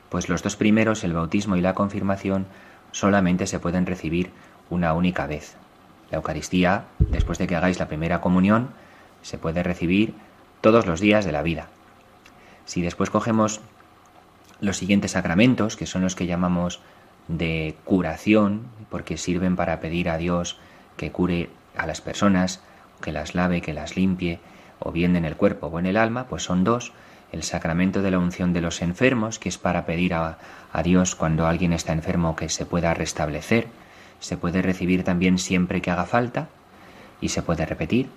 Pues 0.09 0.29
los 0.29 0.43
dos 0.43 0.55
primeros, 0.55 1.03
el 1.03 1.13
bautismo 1.13 1.57
y 1.57 1.61
la 1.61 1.75
confirmación, 1.75 2.47
solamente 2.91 3.47
se 3.47 3.59
pueden 3.59 3.85
recibir 3.85 4.31
una 4.69 4.93
única 4.93 5.27
vez. 5.27 5.55
La 6.09 6.17
Eucaristía, 6.17 6.85
después 6.99 7.37
de 7.37 7.47
que 7.47 7.55
hagáis 7.55 7.79
la 7.79 7.87
primera 7.87 8.21
comunión, 8.21 8.69
se 9.21 9.37
puede 9.37 9.63
recibir 9.63 10.13
todos 10.61 10.85
los 10.85 10.99
días 10.99 11.25
de 11.25 11.31
la 11.31 11.41
vida. 11.41 11.67
Si 12.65 12.81
después 12.81 13.09
cogemos 13.09 13.61
los 14.59 14.77
siguientes 14.77 15.11
sacramentos, 15.11 15.75
que 15.75 15.85
son 15.85 16.01
los 16.01 16.15
que 16.15 16.25
llamamos 16.25 16.81
de 17.27 17.75
curación, 17.85 18.63
porque 18.89 19.17
sirven 19.17 19.55
para 19.55 19.79
pedir 19.79 20.09
a 20.09 20.17
Dios 20.17 20.57
que 20.97 21.11
cure 21.11 21.49
a 21.77 21.87
las 21.87 22.01
personas, 22.01 22.61
que 23.01 23.11
las 23.11 23.35
lave, 23.35 23.61
que 23.61 23.73
las 23.73 23.95
limpie, 23.95 24.39
o 24.79 24.91
bien 24.91 25.15
en 25.15 25.25
el 25.25 25.35
cuerpo 25.35 25.67
o 25.67 25.79
en 25.79 25.85
el 25.85 25.97
alma, 25.97 26.27
pues 26.27 26.43
son 26.43 26.63
dos. 26.63 26.93
El 27.31 27.43
sacramento 27.43 28.01
de 28.01 28.11
la 28.11 28.19
unción 28.19 28.53
de 28.53 28.61
los 28.61 28.81
enfermos, 28.81 29.39
que 29.39 29.49
es 29.49 29.57
para 29.57 29.85
pedir 29.85 30.13
a, 30.13 30.37
a 30.71 30.83
Dios 30.83 31.15
cuando 31.15 31.47
alguien 31.47 31.73
está 31.73 31.93
enfermo 31.93 32.35
que 32.35 32.49
se 32.49 32.65
pueda 32.65 32.93
restablecer, 32.93 33.67
se 34.19 34.37
puede 34.37 34.61
recibir 34.61 35.03
también 35.03 35.37
siempre 35.37 35.81
que 35.81 35.91
haga 35.91 36.05
falta 36.05 36.47
y 37.19 37.29
se 37.29 37.41
puede 37.41 37.65
repetir. 37.65 38.09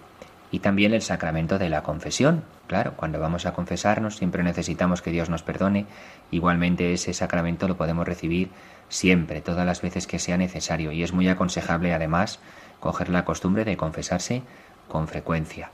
Y 0.50 0.60
también 0.60 0.94
el 0.94 1.02
sacramento 1.02 1.58
de 1.58 1.68
la 1.68 1.82
confesión. 1.82 2.42
Claro, 2.66 2.94
cuando 2.96 3.20
vamos 3.20 3.46
a 3.46 3.52
confesarnos 3.52 4.16
siempre 4.16 4.42
necesitamos 4.42 5.02
que 5.02 5.10
Dios 5.10 5.28
nos 5.28 5.42
perdone. 5.42 5.86
Igualmente 6.30 6.92
ese 6.92 7.12
sacramento 7.12 7.68
lo 7.68 7.76
podemos 7.76 8.06
recibir 8.06 8.50
siempre, 8.88 9.40
todas 9.40 9.66
las 9.66 9.82
veces 9.82 10.06
que 10.06 10.18
sea 10.18 10.36
necesario. 10.36 10.92
Y 10.92 11.02
es 11.02 11.12
muy 11.12 11.28
aconsejable 11.28 11.92
además 11.92 12.40
coger 12.80 13.10
la 13.10 13.24
costumbre 13.24 13.64
de 13.64 13.76
confesarse 13.76 14.42
con 14.88 15.08
frecuencia. 15.08 15.70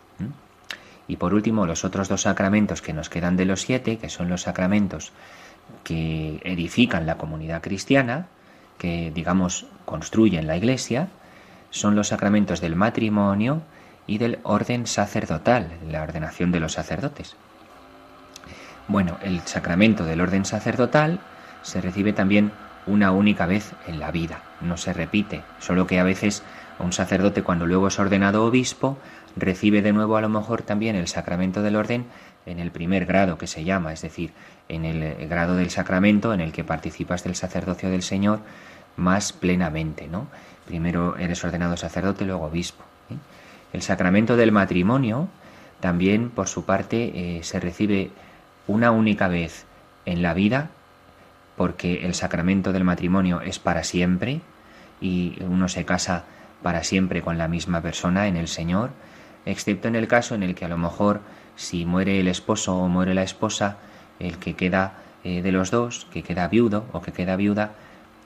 Y 1.06 1.16
por 1.16 1.34
último, 1.34 1.66
los 1.66 1.84
otros 1.84 2.08
dos 2.08 2.22
sacramentos 2.22 2.82
que 2.82 2.92
nos 2.92 3.10
quedan 3.10 3.36
de 3.36 3.44
los 3.44 3.60
siete, 3.60 3.98
que 3.98 4.08
son 4.08 4.28
los 4.28 4.42
sacramentos 4.42 5.12
que 5.82 6.40
edifican 6.44 7.06
la 7.06 7.18
comunidad 7.18 7.62
cristiana, 7.62 8.26
que 8.78 9.12
digamos 9.14 9.66
construyen 9.84 10.46
la 10.46 10.56
iglesia, 10.56 11.08
son 11.70 11.94
los 11.94 12.08
sacramentos 12.08 12.60
del 12.60 12.76
matrimonio 12.76 13.62
y 14.06 14.18
del 14.18 14.38
orden 14.42 14.86
sacerdotal, 14.86 15.68
la 15.88 16.02
ordenación 16.02 16.52
de 16.52 16.60
los 16.60 16.72
sacerdotes. 16.72 17.36
Bueno, 18.86 19.16
el 19.22 19.40
sacramento 19.40 20.04
del 20.04 20.20
orden 20.20 20.44
sacerdotal 20.44 21.20
se 21.62 21.80
recibe 21.80 22.12
también 22.12 22.52
una 22.86 23.12
única 23.12 23.46
vez 23.46 23.72
en 23.86 23.98
la 23.98 24.10
vida, 24.10 24.42
no 24.60 24.76
se 24.76 24.92
repite, 24.92 25.42
solo 25.58 25.86
que 25.86 25.98
a 25.98 26.04
veces 26.04 26.42
un 26.78 26.92
sacerdote 26.92 27.42
cuando 27.42 27.66
luego 27.66 27.88
es 27.88 27.98
ordenado 27.98 28.44
obispo 28.44 28.98
recibe 29.36 29.80
de 29.80 29.92
nuevo 29.92 30.16
a 30.16 30.20
lo 30.20 30.28
mejor 30.28 30.62
también 30.62 30.96
el 30.96 31.08
sacramento 31.08 31.62
del 31.62 31.76
orden 31.76 32.06
en 32.46 32.58
el 32.58 32.70
primer 32.70 33.06
grado 33.06 33.38
que 33.38 33.46
se 33.46 33.64
llama, 33.64 33.92
es 33.92 34.02
decir, 34.02 34.32
en 34.68 34.84
el 34.84 35.28
grado 35.28 35.56
del 35.56 35.70
sacramento 35.70 36.34
en 36.34 36.40
el 36.40 36.52
que 36.52 36.64
participas 36.64 37.24
del 37.24 37.36
sacerdocio 37.36 37.90
del 37.90 38.02
Señor 38.02 38.40
más 38.96 39.32
plenamente, 39.32 40.06
¿no? 40.08 40.28
Primero 40.66 41.16
eres 41.16 41.42
ordenado 41.42 41.76
sacerdote, 41.76 42.24
luego 42.24 42.46
obispo. 42.46 42.84
El 43.74 43.82
sacramento 43.82 44.36
del 44.36 44.52
matrimonio 44.52 45.28
también, 45.80 46.30
por 46.30 46.46
su 46.46 46.64
parte, 46.64 47.38
eh, 47.38 47.42
se 47.42 47.58
recibe 47.58 48.12
una 48.68 48.92
única 48.92 49.26
vez 49.26 49.66
en 50.06 50.22
la 50.22 50.32
vida, 50.32 50.70
porque 51.56 52.06
el 52.06 52.14
sacramento 52.14 52.72
del 52.72 52.84
matrimonio 52.84 53.40
es 53.40 53.58
para 53.58 53.82
siempre 53.82 54.42
y 55.00 55.42
uno 55.42 55.68
se 55.68 55.84
casa 55.84 56.24
para 56.62 56.84
siempre 56.84 57.20
con 57.20 57.36
la 57.36 57.48
misma 57.48 57.80
persona 57.80 58.28
en 58.28 58.36
el 58.36 58.46
Señor, 58.46 58.90
excepto 59.44 59.88
en 59.88 59.96
el 59.96 60.06
caso 60.06 60.36
en 60.36 60.44
el 60.44 60.54
que 60.54 60.66
a 60.66 60.68
lo 60.68 60.78
mejor 60.78 61.20
si 61.56 61.84
muere 61.84 62.20
el 62.20 62.28
esposo 62.28 62.76
o 62.76 62.86
muere 62.86 63.12
la 63.12 63.24
esposa, 63.24 63.78
el 64.20 64.38
que 64.38 64.54
queda 64.54 64.98
eh, 65.24 65.42
de 65.42 65.50
los 65.50 65.72
dos, 65.72 66.06
que 66.12 66.22
queda 66.22 66.46
viudo 66.46 66.86
o 66.92 67.02
que 67.02 67.10
queda 67.10 67.34
viuda, 67.34 67.72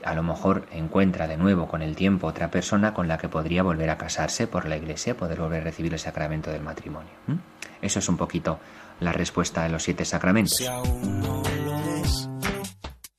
a 0.03 0.13
lo 0.13 0.23
mejor 0.23 0.65
encuentra 0.71 1.27
de 1.27 1.37
nuevo 1.37 1.67
con 1.67 1.81
el 1.81 1.95
tiempo 1.95 2.27
otra 2.27 2.49
persona 2.51 2.93
con 2.93 3.07
la 3.07 3.17
que 3.17 3.29
podría 3.29 3.63
volver 3.63 3.89
a 3.89 3.97
casarse 3.97 4.47
por 4.47 4.67
la 4.67 4.77
iglesia, 4.77 5.17
poder 5.17 5.39
volver 5.39 5.61
a 5.61 5.65
recibir 5.65 5.93
el 5.93 5.99
sacramento 5.99 6.51
del 6.51 6.61
matrimonio. 6.61 7.11
Eso 7.81 7.99
es 7.99 8.09
un 8.09 8.17
poquito 8.17 8.59
la 8.99 9.11
respuesta 9.11 9.63
de 9.63 9.69
los 9.69 9.83
siete 9.83 10.05
sacramentos. 10.05 10.57
Si 10.57 10.67
aún 10.67 11.21
no 11.21 11.41
lo 11.65 11.77
ves, 11.83 12.29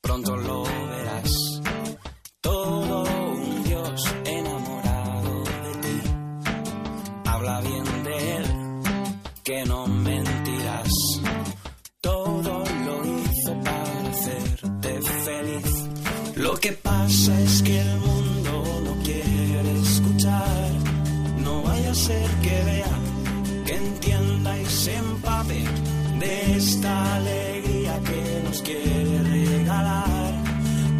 pronto 0.00 0.36
lo 0.36 0.69
es 17.38 17.62
que 17.62 17.80
el 17.80 17.96
mundo 17.98 18.82
no 18.84 18.94
quiere 19.02 19.80
escuchar. 19.80 20.70
No 21.38 21.62
vaya 21.62 21.90
a 21.90 21.94
ser 21.94 22.30
que 22.42 22.62
vea, 22.64 22.94
que 23.66 23.76
entienda 23.76 24.58
y 24.58 24.66
se 24.66 24.96
empape 24.96 25.64
de 26.18 26.56
esta 26.56 27.16
alegría 27.16 27.98
que 28.00 28.42
nos 28.44 28.62
quiere 28.62 29.22
regalar. 29.22 30.32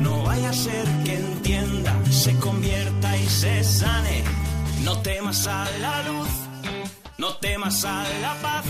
No 0.01 0.23
vaya 0.23 0.51
a 0.51 0.53
ser 0.53 0.87
que 1.05 1.15
entienda, 1.17 1.95
se 2.11 2.35
convierta 2.37 3.17
y 3.17 3.27
se 3.29 3.65
sane. 3.65 4.23
No 4.85 4.99
temas 4.99 5.47
a 5.47 5.67
la 5.81 6.03
luz, 6.05 6.29
no 7.19 7.35
temas 7.37 7.85
a 7.85 8.03
la 8.23 8.35
paz, 8.41 8.65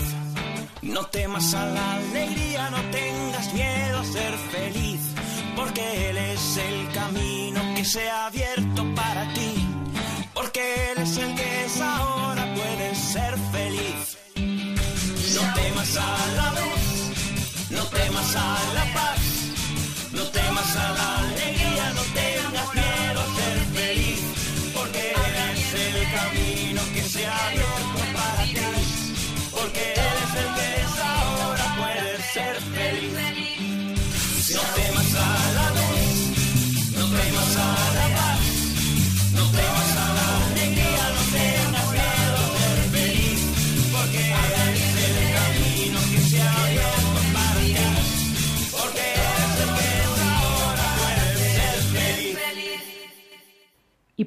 no 0.81 1.05
temas 1.05 1.53
a 1.53 1.65
la 1.65 1.93
alegría, 1.95 2.69
no 2.69 2.81
tengas 2.91 3.53
miedo 3.53 3.99
a 3.99 4.03
ser 4.03 4.33
feliz, 4.51 4.99
porque 5.55 6.09
Él 6.09 6.17
es 6.17 6.57
el 6.57 6.91
camino 6.93 7.61
que 7.75 7.85
se 7.85 8.09
ha 8.09 8.27
abierto 8.27 8.85
para 8.95 9.31
ti, 9.33 9.67
porque 10.33 10.91
Él 10.91 11.03
es 11.03 11.17
el 11.17 11.35
que 11.35 11.65
es 11.65 11.81
ahora, 11.81 12.43
puedes 12.55 12.97
ser 12.97 13.37
feliz. 13.51 14.17
No 15.35 15.53
temas 15.53 15.97
a 15.97 16.17
la 16.37 16.49
luz, 16.59 17.69
no 17.69 17.83
temas 17.85 18.35
a 18.35 18.57
la 18.73 18.93
paz, 18.93 19.20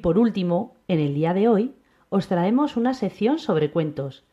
por 0.05 0.19
último, 0.19 0.75
en 0.87 0.99
el 0.99 1.15
día 1.15 1.33
de 1.33 1.47
hoy, 1.47 1.73
os 2.09 2.27
traemos 2.27 2.77
una 2.77 2.93
sección 2.93 3.39
sobre 3.39 3.71
cuentos, 3.71 4.23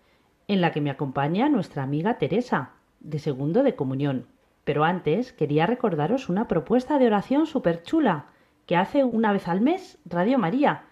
en 0.47 0.61
la 0.61 0.71
que 0.71 0.83
me 0.83 0.91
acompaña 0.91 1.49
nuestra 1.49 1.83
amiga 1.83 2.19
Teresa, 2.19 2.73
de 3.01 3.19
segundo 3.19 3.63
de 3.63 3.75
comunión. 3.75 4.27
Pero 4.65 4.85
antes 4.85 5.33
quería 5.33 5.65
recordaros 5.65 6.29
una 6.29 6.47
propuesta 6.47 6.99
de 6.99 7.07
oración 7.07 7.47
súper 7.47 7.83
chula 7.85 8.27
que 8.67 8.77
hace 8.77 9.03
una 9.03 9.33
vez 9.33 9.49
al 9.49 9.63
mes 9.63 9.99
Radio 10.05 10.39
María 10.39 10.85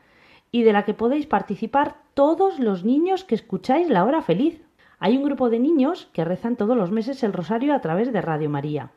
y 0.51 0.62
de 0.62 0.73
la 0.73 0.87
que 0.87 0.95
podéis 0.95 1.27
participar 1.27 1.97
todos 2.14 2.59
los 2.59 2.83
niños 2.83 3.23
que 3.25 3.35
escucháis 3.35 3.90
la 3.90 4.07
hora 4.07 4.23
feliz. 4.23 4.62
Hay 4.99 5.14
un 5.14 5.25
grupo 5.25 5.51
de 5.51 5.59
niños 5.59 6.09
que 6.14 6.25
rezan 6.25 6.57
todos 6.57 6.79
los 6.79 6.90
meses 6.90 7.23
el 7.23 7.35
rosario 7.35 7.75
a 7.75 7.83
través 7.83 8.14
de 8.14 8.23
Radio 8.23 8.49
María. 8.49 8.93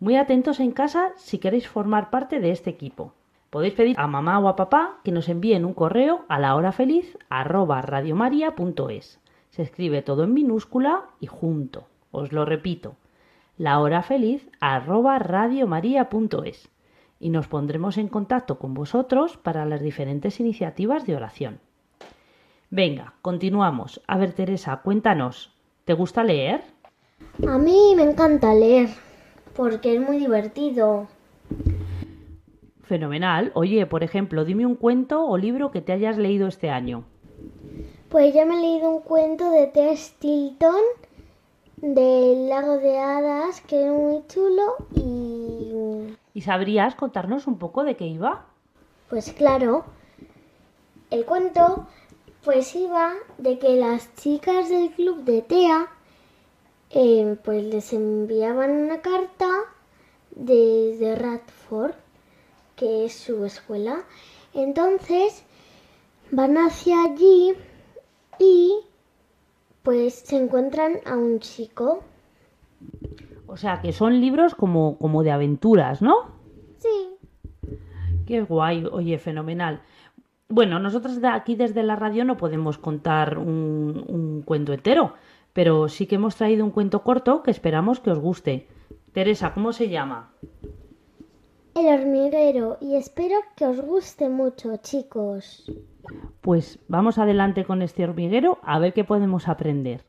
Muy 0.00 0.16
atentos 0.16 0.58
en 0.58 0.72
casa 0.72 1.12
si 1.16 1.36
queréis 1.36 1.68
formar 1.68 2.08
parte 2.08 2.40
de 2.40 2.50
este 2.50 2.70
equipo. 2.70 3.12
Podéis 3.50 3.74
pedir 3.74 3.98
a 3.98 4.06
mamá 4.06 4.38
o 4.38 4.48
a 4.48 4.56
papá 4.56 5.00
que 5.04 5.12
nos 5.12 5.28
envíen 5.28 5.64
un 5.64 5.72
correo 5.72 6.24
a 6.28 6.38
la 6.38 6.54
hora 6.54 6.72
feliz. 6.72 7.16
Se 9.50 9.62
escribe 9.62 10.02
todo 10.02 10.24
en 10.24 10.34
minúscula 10.34 11.06
y 11.18 11.26
junto. 11.26 11.86
Os 12.10 12.32
lo 12.32 12.44
repito. 12.44 12.96
La 13.56 13.80
hora 13.80 14.02
feliz. 14.02 14.48
Y 17.20 17.30
nos 17.30 17.48
pondremos 17.48 17.98
en 17.98 18.08
contacto 18.08 18.58
con 18.58 18.74
vosotros 18.74 19.36
para 19.38 19.64
las 19.64 19.80
diferentes 19.80 20.40
iniciativas 20.40 21.06
de 21.06 21.16
oración. 21.16 21.60
Venga, 22.70 23.14
continuamos. 23.22 24.02
A 24.06 24.18
ver, 24.18 24.34
Teresa, 24.34 24.82
cuéntanos. 24.82 25.54
¿Te 25.86 25.94
gusta 25.94 26.22
leer? 26.22 26.62
A 27.46 27.56
mí 27.56 27.94
me 27.96 28.02
encanta 28.02 28.54
leer 28.54 28.90
porque 29.56 29.94
es 29.94 30.00
muy 30.00 30.18
divertido. 30.18 31.08
Fenomenal. 32.88 33.52
Oye, 33.54 33.86
por 33.86 34.02
ejemplo, 34.02 34.44
dime 34.44 34.64
un 34.66 34.74
cuento 34.74 35.24
o 35.26 35.36
libro 35.36 35.70
que 35.70 35.80
te 35.82 35.92
hayas 35.92 36.16
leído 36.16 36.48
este 36.48 36.70
año. 36.70 37.04
Pues 38.08 38.32
ya 38.34 38.44
me 38.46 38.56
he 38.58 38.60
leído 38.62 38.90
un 38.90 39.02
cuento 39.02 39.50
de 39.50 39.66
T. 39.66 39.94
Stilton 39.96 40.80
del 41.76 42.48
lago 42.48 42.78
de 42.78 42.98
hadas 42.98 43.60
que 43.60 43.84
es 43.86 43.92
muy 43.92 44.24
chulo 44.26 44.74
y 44.96 46.16
¿Y 46.34 46.40
sabrías 46.40 46.94
contarnos 46.96 47.46
un 47.46 47.58
poco 47.58 47.84
de 47.84 47.94
qué 47.96 48.06
iba? 48.06 48.46
pues 49.08 49.32
claro, 49.32 49.84
el 51.10 51.24
cuento 51.24 51.86
pues 52.44 52.74
iba 52.74 53.12
de 53.38 53.58
que 53.58 53.76
las 53.76 54.14
chicas 54.16 54.68
del 54.68 54.90
club 54.90 55.22
de 55.24 55.42
TEA 55.42 55.86
eh, 56.90 57.36
pues 57.44 57.62
les 57.64 57.92
enviaban 57.92 58.70
una 58.70 59.00
carta 59.00 59.48
desde 60.34 61.14
Radford, 61.14 61.92
que 62.78 63.04
es 63.04 63.14
su 63.14 63.44
escuela. 63.44 64.04
Entonces 64.54 65.44
van 66.30 66.56
hacia 66.56 67.02
allí 67.04 67.54
y 68.38 68.72
pues 69.82 70.14
se 70.14 70.36
encuentran 70.36 71.00
a 71.04 71.16
un 71.16 71.40
chico. 71.40 72.02
O 73.46 73.56
sea, 73.56 73.80
que 73.80 73.92
son 73.92 74.20
libros 74.20 74.54
como, 74.54 74.98
como 74.98 75.22
de 75.22 75.30
aventuras, 75.30 76.02
¿no? 76.02 76.36
Sí, 76.78 77.18
Qué 78.26 78.42
guay, 78.42 78.84
oye, 78.92 79.16
fenomenal. 79.18 79.80
Bueno, 80.50 80.78
nosotros 80.78 81.20
de 81.20 81.28
aquí 81.28 81.56
desde 81.56 81.82
la 81.82 81.96
radio 81.96 82.26
no 82.26 82.36
podemos 82.36 82.76
contar 82.76 83.38
un, 83.38 84.04
un 84.06 84.42
cuento 84.42 84.74
entero, 84.74 85.14
pero 85.54 85.88
sí 85.88 86.06
que 86.06 86.16
hemos 86.16 86.36
traído 86.36 86.62
un 86.64 86.70
cuento 86.70 87.02
corto 87.02 87.42
que 87.42 87.50
esperamos 87.50 88.00
que 88.00 88.10
os 88.10 88.18
guste. 88.18 88.68
Teresa, 89.12 89.54
¿cómo 89.54 89.72
se 89.72 89.88
llama? 89.88 90.30
El 91.78 91.86
hormiguero 91.86 92.78
y 92.80 92.96
espero 92.96 93.36
que 93.56 93.64
os 93.64 93.80
guste 93.80 94.28
mucho, 94.28 94.76
chicos. 94.78 95.64
Pues 96.40 96.78
vamos 96.88 97.18
adelante 97.18 97.64
con 97.64 97.82
este 97.82 98.04
hormiguero 98.04 98.58
a 98.62 98.78
ver 98.78 98.92
qué 98.92 99.04
podemos 99.04 99.48
aprender. 99.48 100.04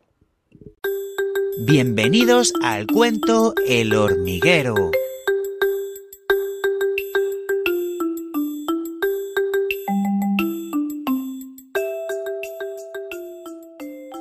Bienvenidos 1.68 2.54
al 2.64 2.88
cuento 2.88 3.54
El 3.68 3.94
hormiguero. 3.94 4.92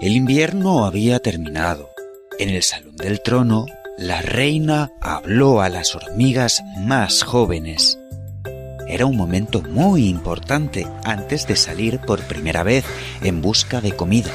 El 0.01 0.13
invierno 0.17 0.85
había 0.85 1.21
terminado. 1.21 1.89
En 2.39 2.51
el 2.51 2.63
salón 2.63 2.97
del 2.97 3.21
trono, 3.23 3.67
la 3.99 4.23
reina 4.23 4.93
habló 5.01 5.61
a 5.61 5.69
las 5.69 5.97
hormigas 5.97 6.63
más 6.79 7.25
jóvenes. 7.25 7.99
Era 8.87 9.07
un 9.07 9.17
momento 9.17 9.61
muy 9.61 10.07
importante 10.09 10.87
antes 11.05 11.49
de 11.49 11.57
salir 11.57 11.99
por 11.99 12.21
primera 12.21 12.63
vez 12.63 12.85
en 13.23 13.43
busca 13.43 13.81
de 13.81 13.97
comida. 13.97 14.31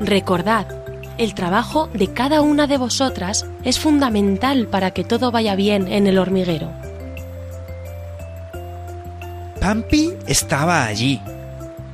Recordad, 0.00 0.66
el 1.16 1.34
trabajo 1.34 1.88
de 1.94 2.08
cada 2.08 2.40
una 2.40 2.66
de 2.66 2.76
vosotras 2.76 3.46
es 3.62 3.78
fundamental 3.78 4.66
para 4.66 4.90
que 4.90 5.04
todo 5.04 5.30
vaya 5.30 5.54
bien 5.54 5.86
en 5.86 6.08
el 6.08 6.18
hormiguero. 6.18 6.72
Pampi 9.60 10.14
estaba 10.26 10.86
allí. 10.86 11.20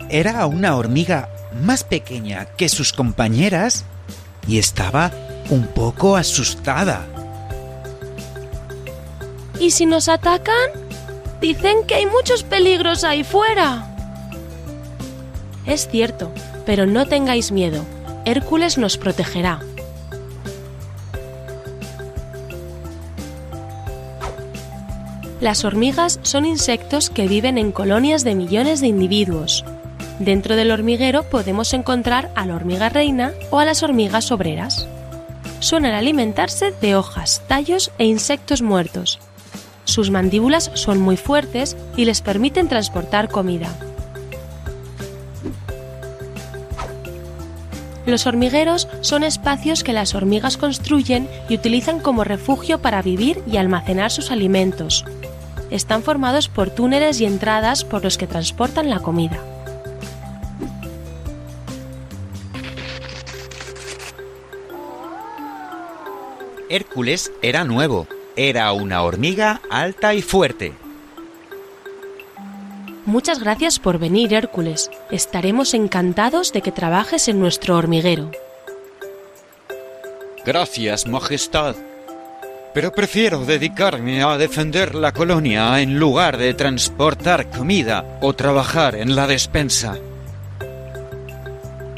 Era 0.08 0.46
una 0.46 0.74
hormiga 0.74 1.28
más 1.52 1.84
pequeña 1.84 2.46
que 2.56 2.70
sus 2.70 2.94
compañeras 2.94 3.84
y 4.48 4.58
estaba 4.58 5.10
un 5.50 5.66
poco 5.66 6.16
asustada. 6.16 7.06
¿Y 9.60 9.70
si 9.70 9.86
nos 9.86 10.08
atacan? 10.08 10.70
Dicen 11.40 11.86
que 11.86 11.94
hay 11.94 12.06
muchos 12.06 12.42
peligros 12.42 13.04
ahí 13.04 13.24
fuera. 13.24 13.86
Es 15.66 15.88
cierto, 15.88 16.30
pero 16.64 16.86
no 16.86 17.06
tengáis 17.06 17.52
miedo. 17.52 17.84
Hércules 18.24 18.78
nos 18.78 18.96
protegerá. 18.96 19.60
Las 25.40 25.64
hormigas 25.64 26.18
son 26.22 26.46
insectos 26.46 27.10
que 27.10 27.28
viven 27.28 27.58
en 27.58 27.70
colonias 27.70 28.24
de 28.24 28.34
millones 28.34 28.80
de 28.80 28.86
individuos. 28.86 29.64
Dentro 30.18 30.56
del 30.56 30.70
hormiguero 30.70 31.24
podemos 31.24 31.74
encontrar 31.74 32.30
a 32.34 32.46
la 32.46 32.56
hormiga 32.56 32.88
reina 32.88 33.32
o 33.50 33.58
a 33.58 33.66
las 33.66 33.82
hormigas 33.82 34.32
obreras. 34.32 34.88
Suelen 35.60 35.94
alimentarse 35.94 36.72
de 36.80 36.96
hojas, 36.96 37.42
tallos 37.48 37.90
e 37.98 38.04
insectos 38.04 38.62
muertos. 38.62 39.18
Sus 39.84 40.10
mandíbulas 40.10 40.70
son 40.74 41.00
muy 41.00 41.16
fuertes 41.16 41.76
y 41.96 42.04
les 42.04 42.20
permiten 42.20 42.68
transportar 42.68 43.28
comida. 43.28 43.68
Los 48.04 48.26
hormigueros 48.26 48.88
son 49.00 49.24
espacios 49.24 49.82
que 49.82 49.92
las 49.92 50.14
hormigas 50.14 50.56
construyen 50.56 51.28
y 51.48 51.54
utilizan 51.54 51.98
como 51.98 52.22
refugio 52.22 52.80
para 52.80 53.02
vivir 53.02 53.42
y 53.50 53.56
almacenar 53.56 54.12
sus 54.12 54.30
alimentos. 54.30 55.04
Están 55.70 56.04
formados 56.04 56.48
por 56.48 56.70
túneles 56.70 57.20
y 57.20 57.24
entradas 57.24 57.84
por 57.84 58.04
los 58.04 58.16
que 58.18 58.28
transportan 58.28 58.90
la 58.90 59.00
comida. 59.00 59.40
Hércules 66.68 67.32
era 67.42 67.64
nuevo. 67.64 68.06
Era 68.34 68.72
una 68.72 69.02
hormiga 69.02 69.60
alta 69.70 70.14
y 70.14 70.22
fuerte. 70.22 70.72
Muchas 73.04 73.38
gracias 73.38 73.78
por 73.78 73.98
venir, 73.98 74.34
Hércules. 74.34 74.90
Estaremos 75.10 75.74
encantados 75.74 76.52
de 76.52 76.60
que 76.60 76.72
trabajes 76.72 77.28
en 77.28 77.38
nuestro 77.38 77.76
hormiguero. 77.76 78.32
Gracias, 80.44 81.06
Majestad. 81.06 81.76
Pero 82.74 82.92
prefiero 82.92 83.44
dedicarme 83.44 84.22
a 84.22 84.36
defender 84.36 84.94
la 84.94 85.12
colonia 85.12 85.80
en 85.80 85.98
lugar 85.98 86.36
de 86.36 86.52
transportar 86.52 87.48
comida 87.48 88.18
o 88.20 88.34
trabajar 88.34 88.96
en 88.96 89.16
la 89.16 89.26
despensa. 89.26 89.98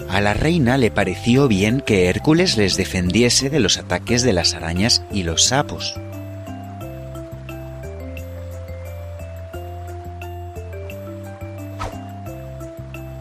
A 0.09 0.23
la 0.23 0.33
reina 0.33 0.79
le 0.79 0.91
pareció 0.91 1.49
bien 1.49 1.83
que 1.83 2.07
Hércules 2.07 2.57
les 2.57 2.77
defendiese 2.77 3.51
de 3.51 3.61
los 3.61 3.77
ataques 3.77 4.23
de 4.23 4.33
las 4.33 4.55
arañas 4.55 5.03
y 5.13 5.23
los 5.23 5.45
sapos. 5.45 5.95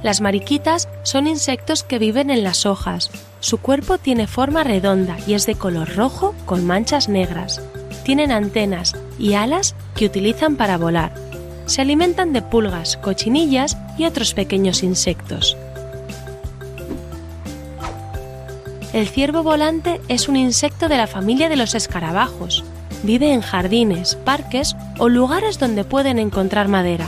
Las 0.02 0.22
mariquitas 0.22 0.88
son 1.04 1.28
insectos 1.28 1.84
que 1.84 2.00
viven 2.00 2.30
en 2.30 2.44
las 2.44 2.66
hojas. 2.66 3.12
Su 3.42 3.58
cuerpo 3.58 3.98
tiene 3.98 4.26
forma 4.26 4.64
redonda 4.64 5.18
y 5.28 5.34
es 5.34 5.46
de 5.46 5.56
color 5.56 5.94
rojo 5.94 6.34
con 6.46 6.66
manchas 6.66 7.10
negras. 7.10 7.62
Tienen 8.04 8.32
antenas 8.32 8.96
y 9.20 9.34
alas 9.34 9.76
que 9.96 10.06
utilizan 10.06 10.56
para 10.56 10.78
volar. 10.78 11.14
Se 11.66 11.82
alimentan 11.82 12.32
de 12.32 12.42
pulgas, 12.42 12.96
cochinillas 12.96 13.78
y 13.98 14.06
otros 14.06 14.34
pequeños 14.34 14.82
insectos. 14.84 15.58
El 18.98 19.08
ciervo 19.08 19.44
volante 19.44 20.02
es 20.08 20.28
un 20.28 20.36
insecto 20.36 20.90
de 20.90 20.98
la 20.98 21.06
familia 21.06 21.50
de 21.50 21.56
los 21.56 21.76
escarabajos. 21.76 22.64
Vive 23.04 23.32
en 23.32 23.42
jardines, 23.42 24.16
parques 24.16 24.76
o 24.98 25.08
lugares 25.08 25.60
donde 25.60 25.84
pueden 25.84 26.18
encontrar 26.18 26.68
madera. 26.68 27.06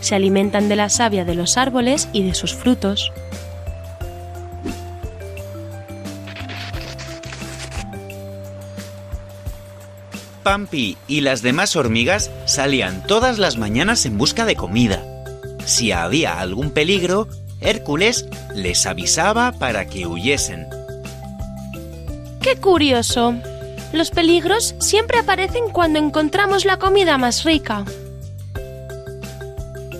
Se 0.00 0.14
alimentan 0.14 0.70
de 0.70 0.76
la 0.76 0.88
savia 0.88 1.26
de 1.26 1.34
los 1.34 1.58
árboles 1.58 2.08
y 2.14 2.22
de 2.22 2.32
sus 2.32 2.54
frutos. 2.54 3.12
Pampi 10.42 10.96
y 11.06 11.20
las 11.20 11.42
demás 11.42 11.76
hormigas 11.76 12.30
salían 12.46 13.06
todas 13.06 13.38
las 13.38 13.58
mañanas 13.58 14.06
en 14.06 14.16
busca 14.16 14.46
de 14.46 14.56
comida. 14.56 15.04
Si 15.66 15.92
había 15.92 16.40
algún 16.40 16.70
peligro, 16.70 17.28
Hércules 17.60 18.24
les 18.54 18.86
avisaba 18.86 19.52
para 19.52 19.86
que 19.86 20.06
huyesen. 20.06 20.79
¡Qué 22.40 22.56
curioso! 22.56 23.34
Los 23.92 24.10
peligros 24.10 24.74
siempre 24.78 25.18
aparecen 25.18 25.68
cuando 25.70 25.98
encontramos 25.98 26.64
la 26.64 26.78
comida 26.78 27.18
más 27.18 27.44
rica. 27.44 27.84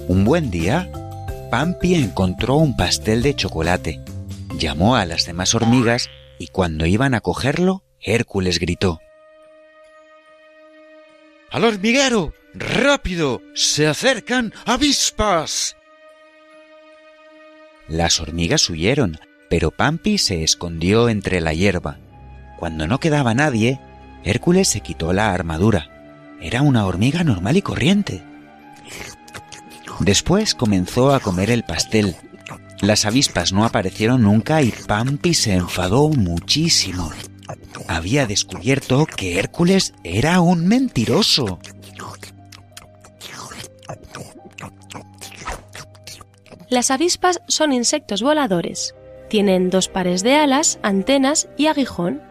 Un 0.08 0.24
buen 0.24 0.50
día, 0.50 0.90
Pampi 1.50 1.94
encontró 1.94 2.56
un 2.56 2.76
pastel 2.76 3.22
de 3.22 3.34
chocolate. 3.34 4.00
Llamó 4.56 4.96
a 4.96 5.04
las 5.04 5.26
demás 5.26 5.54
hormigas 5.54 6.08
y 6.38 6.48
cuando 6.48 6.86
iban 6.86 7.14
a 7.14 7.20
cogerlo, 7.20 7.84
Hércules 8.00 8.58
gritó. 8.58 9.00
¡Al 11.50 11.64
hormiguero! 11.64 12.32
¡Rápido! 12.54 13.42
¡Se 13.54 13.86
acercan 13.86 14.52
avispas! 14.64 15.76
Las 17.88 18.20
hormigas 18.20 18.70
huyeron, 18.70 19.18
pero 19.48 19.72
Pampi 19.72 20.16
se 20.18 20.44
escondió 20.44 21.08
entre 21.08 21.40
la 21.40 21.52
hierba. 21.52 21.98
Cuando 22.60 22.86
no 22.86 23.00
quedaba 23.00 23.32
nadie, 23.32 23.80
Hércules 24.22 24.68
se 24.68 24.82
quitó 24.82 25.14
la 25.14 25.32
armadura. 25.32 25.88
Era 26.42 26.60
una 26.60 26.84
hormiga 26.84 27.24
normal 27.24 27.56
y 27.56 27.62
corriente. 27.62 28.22
Después 29.98 30.54
comenzó 30.54 31.14
a 31.14 31.20
comer 31.20 31.50
el 31.50 31.64
pastel. 31.64 32.16
Las 32.82 33.06
avispas 33.06 33.54
no 33.54 33.64
aparecieron 33.64 34.22
nunca 34.22 34.60
y 34.60 34.72
Pampi 34.72 35.32
se 35.32 35.54
enfadó 35.54 36.10
muchísimo. 36.10 37.10
Había 37.88 38.26
descubierto 38.26 39.06
que 39.06 39.38
Hércules 39.38 39.94
era 40.04 40.40
un 40.42 40.66
mentiroso. 40.66 41.58
Las 46.68 46.90
avispas 46.90 47.40
son 47.48 47.72
insectos 47.72 48.22
voladores. 48.22 48.94
Tienen 49.30 49.70
dos 49.70 49.88
pares 49.88 50.22
de 50.22 50.36
alas, 50.36 50.78
antenas 50.82 51.48
y 51.56 51.66
aguijón. 51.66 52.28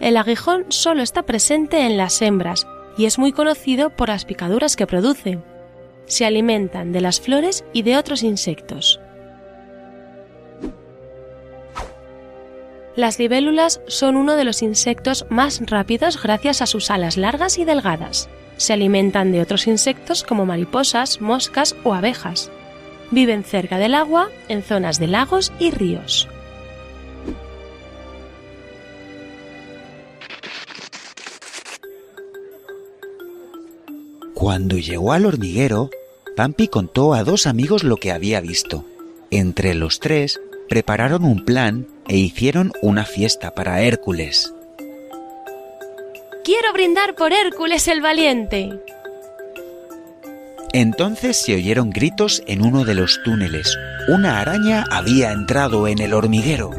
El 0.00 0.16
aguijón 0.16 0.66
solo 0.68 1.02
está 1.02 1.22
presente 1.22 1.86
en 1.86 1.96
las 1.96 2.20
hembras 2.20 2.66
y 2.96 3.06
es 3.06 3.18
muy 3.18 3.32
conocido 3.32 3.90
por 3.90 4.08
las 4.08 4.24
picaduras 4.24 4.76
que 4.76 4.86
produce. 4.86 5.38
Se 6.06 6.26
alimentan 6.26 6.92
de 6.92 7.00
las 7.00 7.20
flores 7.20 7.64
y 7.72 7.82
de 7.82 7.96
otros 7.96 8.22
insectos. 8.22 9.00
Las 12.96 13.18
libélulas 13.18 13.80
son 13.88 14.16
uno 14.16 14.36
de 14.36 14.44
los 14.44 14.62
insectos 14.62 15.26
más 15.28 15.60
rápidos 15.66 16.22
gracias 16.22 16.62
a 16.62 16.66
sus 16.66 16.90
alas 16.90 17.16
largas 17.16 17.58
y 17.58 17.64
delgadas. 17.64 18.28
Se 18.56 18.72
alimentan 18.72 19.32
de 19.32 19.40
otros 19.40 19.66
insectos 19.66 20.22
como 20.22 20.46
mariposas, 20.46 21.20
moscas 21.20 21.74
o 21.82 21.92
abejas. 21.92 22.52
Viven 23.10 23.42
cerca 23.42 23.78
del 23.78 23.94
agua, 23.94 24.28
en 24.48 24.62
zonas 24.62 25.00
de 25.00 25.08
lagos 25.08 25.52
y 25.58 25.72
ríos. 25.72 26.28
Cuando 34.44 34.76
llegó 34.76 35.14
al 35.14 35.24
hormiguero, 35.24 35.88
Pampi 36.36 36.68
contó 36.68 37.14
a 37.14 37.24
dos 37.24 37.46
amigos 37.46 37.82
lo 37.82 37.96
que 37.96 38.12
había 38.12 38.42
visto. 38.42 38.84
Entre 39.30 39.72
los 39.72 40.00
tres 40.00 40.38
prepararon 40.68 41.24
un 41.24 41.46
plan 41.46 41.88
e 42.08 42.18
hicieron 42.18 42.70
una 42.82 43.06
fiesta 43.06 43.54
para 43.54 43.80
Hércules. 43.80 44.52
Quiero 46.44 46.74
brindar 46.74 47.14
por 47.14 47.32
Hércules 47.32 47.88
el 47.88 48.02
valiente. 48.02 48.68
Entonces 50.74 51.40
se 51.40 51.54
oyeron 51.54 51.88
gritos 51.88 52.42
en 52.46 52.66
uno 52.66 52.84
de 52.84 52.96
los 52.96 53.22
túneles. 53.24 53.78
Una 54.08 54.40
araña 54.42 54.84
había 54.90 55.32
entrado 55.32 55.88
en 55.88 56.00
el 56.00 56.12
hormiguero. 56.12 56.70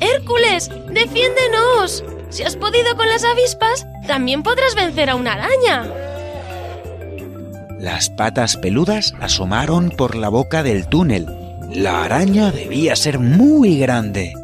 Hércules, 0.00 0.68
defiéndenos. 0.90 2.02
Si 2.28 2.42
has 2.42 2.56
podido 2.56 2.96
con 2.96 3.06
las 3.08 3.22
avispas, 3.22 3.86
también 4.06 4.42
podrás 4.42 4.74
vencer 4.74 5.10
a 5.10 5.16
una 5.16 5.34
araña. 5.34 5.88
Las 7.78 8.10
patas 8.10 8.56
peludas 8.56 9.14
asomaron 9.20 9.90
por 9.90 10.14
la 10.14 10.28
boca 10.28 10.62
del 10.62 10.86
túnel. 10.86 11.26
La 11.72 12.04
araña 12.04 12.50
debía 12.50 12.94
ser 12.96 13.18
muy 13.18 13.78
grande. 13.78 14.34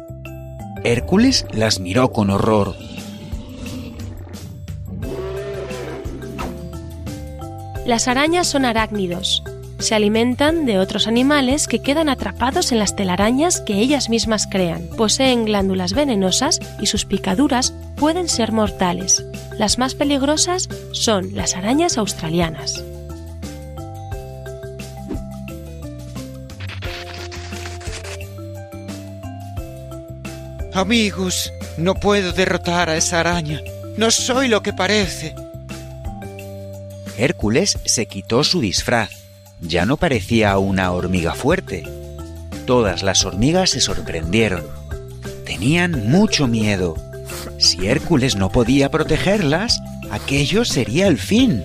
Hércules 0.83 1.45
las 1.51 1.79
miró 1.79 2.11
con 2.11 2.29
horror. 2.29 2.75
Las 7.85 8.07
arañas 8.07 8.47
son 8.47 8.65
arácnidos. 8.65 9.43
Se 9.79 9.93
alimentan 9.93 10.65
de 10.65 10.79
otros 10.79 11.07
animales 11.07 11.67
que 11.67 11.79
quedan 11.79 12.09
atrapados 12.09 12.71
en 12.71 12.79
las 12.79 12.95
telarañas 12.95 13.61
que 13.61 13.75
ellas 13.75 14.09
mismas 14.09 14.47
crean. 14.47 14.87
Poseen 14.97 15.45
glándulas 15.45 15.93
venenosas 15.93 16.59
y 16.81 16.87
sus 16.87 17.05
picaduras 17.05 17.73
pueden 17.97 18.29
ser 18.29 18.51
mortales. 18.51 19.25
Las 19.57 19.77
más 19.77 19.95
peligrosas 19.95 20.69
son 20.91 21.35
las 21.35 21.55
arañas 21.55 21.97
australianas. 21.97 22.83
Amigos, 30.73 31.51
no 31.77 31.95
puedo 31.95 32.33
derrotar 32.33 32.89
a 32.89 32.97
esa 32.97 33.19
araña. 33.19 33.61
No 33.97 34.11
soy 34.11 34.47
lo 34.47 34.61
que 34.61 34.73
parece. 34.73 35.33
Hércules 37.17 37.79
se 37.85 38.05
quitó 38.05 38.43
su 38.43 38.61
disfraz. 38.61 39.09
Ya 39.59 39.87
no 39.87 39.97
parecía 39.97 40.55
una 40.59 40.91
hormiga 40.91 41.33
fuerte. 41.33 41.83
Todas 42.67 43.01
las 43.01 43.25
hormigas 43.25 43.71
se 43.71 43.81
sorprendieron. 43.81 44.67
Tenían 45.45 46.09
mucho 46.09 46.47
miedo. 46.47 46.95
Si 47.57 47.87
Hércules 47.87 48.35
no 48.35 48.49
podía 48.49 48.89
protegerlas, 48.91 49.81
aquello 50.11 50.63
sería 50.65 51.07
el 51.07 51.17
fin. 51.17 51.63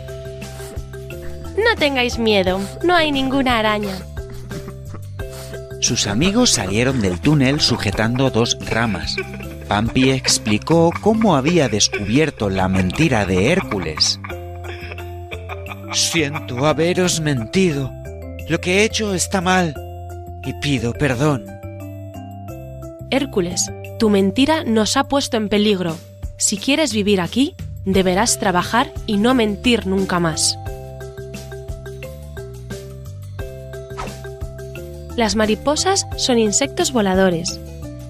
No 1.57 1.77
tengáis 1.79 2.19
miedo, 2.19 2.61
no 2.83 2.95
hay 2.95 3.13
ninguna 3.13 3.59
araña. 3.59 3.95
Sus 5.81 6.07
amigos 6.07 6.51
salieron 6.51 7.01
del 7.01 7.21
túnel 7.21 7.61
sujetando 7.61 8.31
dos 8.31 8.57
ramas. 8.71 9.17
Pampi 9.69 10.11
explicó 10.11 10.93
cómo 11.01 11.37
había 11.37 11.69
descubierto 11.69 12.49
la 12.49 12.69
mentira 12.69 13.27
de 13.27 13.51
Hércules. 13.51 14.21
Siento 15.93 16.67
haberos 16.67 17.21
mentido. 17.21 17.93
Lo 18.49 18.61
que 18.61 18.79
he 18.79 18.85
hecho 18.85 19.15
está 19.15 19.41
mal 19.41 19.75
y 20.45 20.53
pido 20.55 20.93
perdón. 20.93 21.47
Hércules, 23.11 23.71
Tu 24.03 24.11
mentira 24.11 24.65
nos 24.65 24.97
ha 24.97 25.05
puesto 25.05 25.37
en 25.37 25.49
peligro. 25.49 25.97
Si 26.37 26.57
quieres 26.57 26.93
vivir 26.93 27.21
aquí, 27.21 27.55
deberás 27.85 28.41
trabajar 28.41 28.93
y 29.07 29.17
no 29.17 29.33
mentir 29.33 29.87
nunca 29.87 30.19
más. 30.19 30.59
Las 35.15 35.37
mariposas 35.37 36.09
son 36.17 36.41
insectos 36.41 36.91
voladores. 36.91 37.61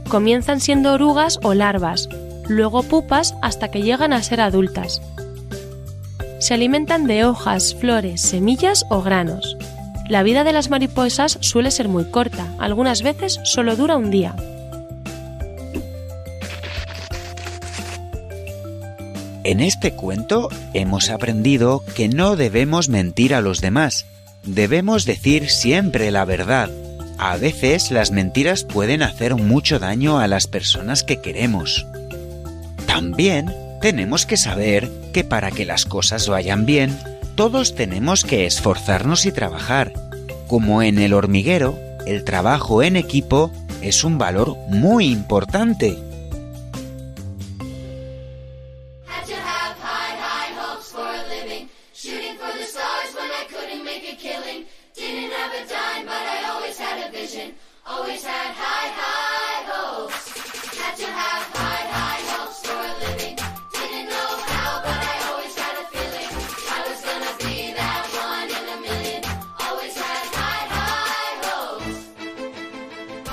Comienzan 0.08 0.60
siendo 0.60 0.94
orugas 0.94 1.38
o 1.42 1.52
larvas, 1.52 2.08
luego 2.48 2.82
pupas 2.84 3.34
hasta 3.42 3.70
que 3.70 3.82
llegan 3.82 4.14
a 4.14 4.22
ser 4.22 4.40
adultas. 4.40 5.02
Se 6.38 6.54
alimentan 6.54 7.06
de 7.06 7.26
hojas, 7.26 7.74
flores, 7.74 8.22
semillas 8.22 8.86
o 8.88 9.02
granos. 9.02 9.58
La 10.08 10.22
vida 10.22 10.42
de 10.42 10.54
las 10.54 10.70
mariposas 10.70 11.36
suele 11.42 11.70
ser 11.70 11.88
muy 11.88 12.06
corta, 12.06 12.50
algunas 12.58 13.02
veces 13.02 13.40
solo 13.44 13.76
dura 13.76 13.98
un 13.98 14.10
día. 14.10 14.34
En 19.52 19.60
este 19.60 19.92
cuento 19.92 20.48
hemos 20.72 21.10
aprendido 21.10 21.84
que 21.94 22.08
no 22.08 22.36
debemos 22.36 22.88
mentir 22.88 23.34
a 23.34 23.42
los 23.42 23.60
demás. 23.60 24.06
Debemos 24.44 25.04
decir 25.04 25.50
siempre 25.50 26.10
la 26.10 26.24
verdad. 26.24 26.70
A 27.18 27.36
veces 27.36 27.90
las 27.90 28.12
mentiras 28.12 28.64
pueden 28.64 29.02
hacer 29.02 29.34
mucho 29.34 29.78
daño 29.78 30.18
a 30.18 30.26
las 30.26 30.46
personas 30.46 31.02
que 31.02 31.20
queremos. 31.20 31.86
También 32.86 33.54
tenemos 33.82 34.24
que 34.24 34.38
saber 34.38 34.90
que 35.12 35.22
para 35.22 35.50
que 35.50 35.66
las 35.66 35.84
cosas 35.84 36.30
vayan 36.30 36.64
bien, 36.64 36.98
todos 37.34 37.74
tenemos 37.74 38.24
que 38.24 38.46
esforzarnos 38.46 39.26
y 39.26 39.32
trabajar. 39.32 39.92
Como 40.46 40.82
en 40.82 40.98
el 40.98 41.12
hormiguero, 41.12 41.78
el 42.06 42.24
trabajo 42.24 42.82
en 42.82 42.96
equipo 42.96 43.52
es 43.82 44.02
un 44.02 44.16
valor 44.16 44.56
muy 44.70 45.08
importante. 45.08 45.98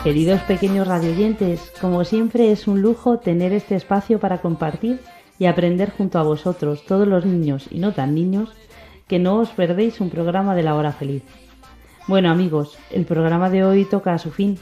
Queridos 0.03 0.39
pequeños 0.43 0.87
radioyentes, 0.87 1.73
como 1.81 2.05
siempre 2.05 2.51
es 2.53 2.67
un 2.67 2.81
lujo 2.81 3.19
tener 3.19 3.51
este 3.51 3.75
espacio 3.75 4.17
para 4.19 4.37
compartir 4.37 5.01
y 5.37 5.45
aprender 5.45 5.91
junto 5.91 6.19
a 6.19 6.23
vosotros, 6.23 6.85
todos 6.85 7.05
los 7.05 7.25
niños 7.25 7.67
y 7.69 7.79
no 7.79 7.93
tan 7.93 8.15
niños, 8.15 8.49
que 9.07 9.19
no 9.19 9.35
os 9.35 9.49
perdéis 9.49 9.99
un 9.99 10.09
programa 10.09 10.55
de 10.55 10.63
la 10.63 10.75
hora 10.75 10.93
feliz. 10.93 11.23
Bueno 12.07 12.31
amigos, 12.31 12.77
el 12.91 13.05
programa 13.05 13.49
de 13.49 13.63
hoy 13.65 13.85
toca 13.85 14.13
a 14.13 14.17
su 14.17 14.31
fin 14.31 14.57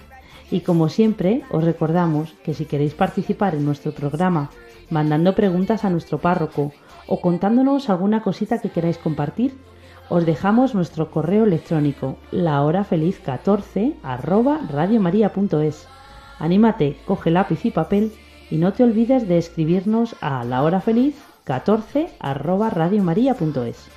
y 0.49 0.62
como 0.62 0.89
siempre 0.89 1.43
os 1.51 1.63
recordamos 1.63 2.33
que 2.43 2.53
si 2.53 2.65
queréis 2.65 2.93
participar 2.93 3.55
en 3.55 3.65
nuestro 3.65 3.91
programa 3.91 4.49
mandando 4.89 5.36
preguntas 5.36 5.83
a 5.83 5.89
nuestro 5.89 6.19
párroco 6.19 6.71
o 7.07 7.19
contándonos 7.19 7.89
alguna 7.89 8.21
cosita 8.21 8.60
que 8.60 8.69
queráis 8.69 8.97
compartir, 8.97 9.57
os 10.10 10.25
dejamos 10.25 10.73
nuestro 10.73 11.12
correo 11.12 11.43
electrónico 11.43 12.17
lahorafeliz14 12.31 13.95
arroba 14.03 14.60
radiomaria.es. 14.69 15.88
Anímate, 16.39 16.97
coge 17.05 17.31
lápiz 17.31 17.65
y 17.65 17.71
papel 17.71 18.13
y 18.49 18.57
no 18.57 18.71
te 18.71 18.83
olvides 18.83 19.27
de 19.27 19.38
escribirnos 19.38 20.15
a 20.21 20.43
lahorafeliz14 20.45 22.10
arroba 22.19 22.69
radiomaria.es. 22.69 23.89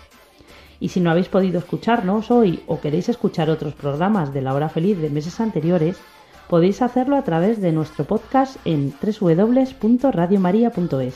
Y 0.81 0.89
si 0.89 1.01
no 1.01 1.11
habéis 1.11 1.29
podido 1.29 1.59
escucharnos 1.59 2.31
hoy 2.31 2.65
o 2.67 2.81
queréis 2.81 3.09
escuchar 3.09 3.51
otros 3.51 3.75
programas 3.75 4.33
de 4.33 4.41
la 4.41 4.55
hora 4.55 4.71
feliz 4.71 4.99
de 4.99 5.11
meses 5.11 5.39
anteriores, 5.39 6.01
podéis 6.51 6.83
hacerlo 6.83 7.17
a 7.17 7.23
través 7.23 7.61
de 7.61 7.71
nuestro 7.71 8.05
podcast 8.05 8.57
en 8.65 8.93
www.radiomaria.es. 9.01 11.15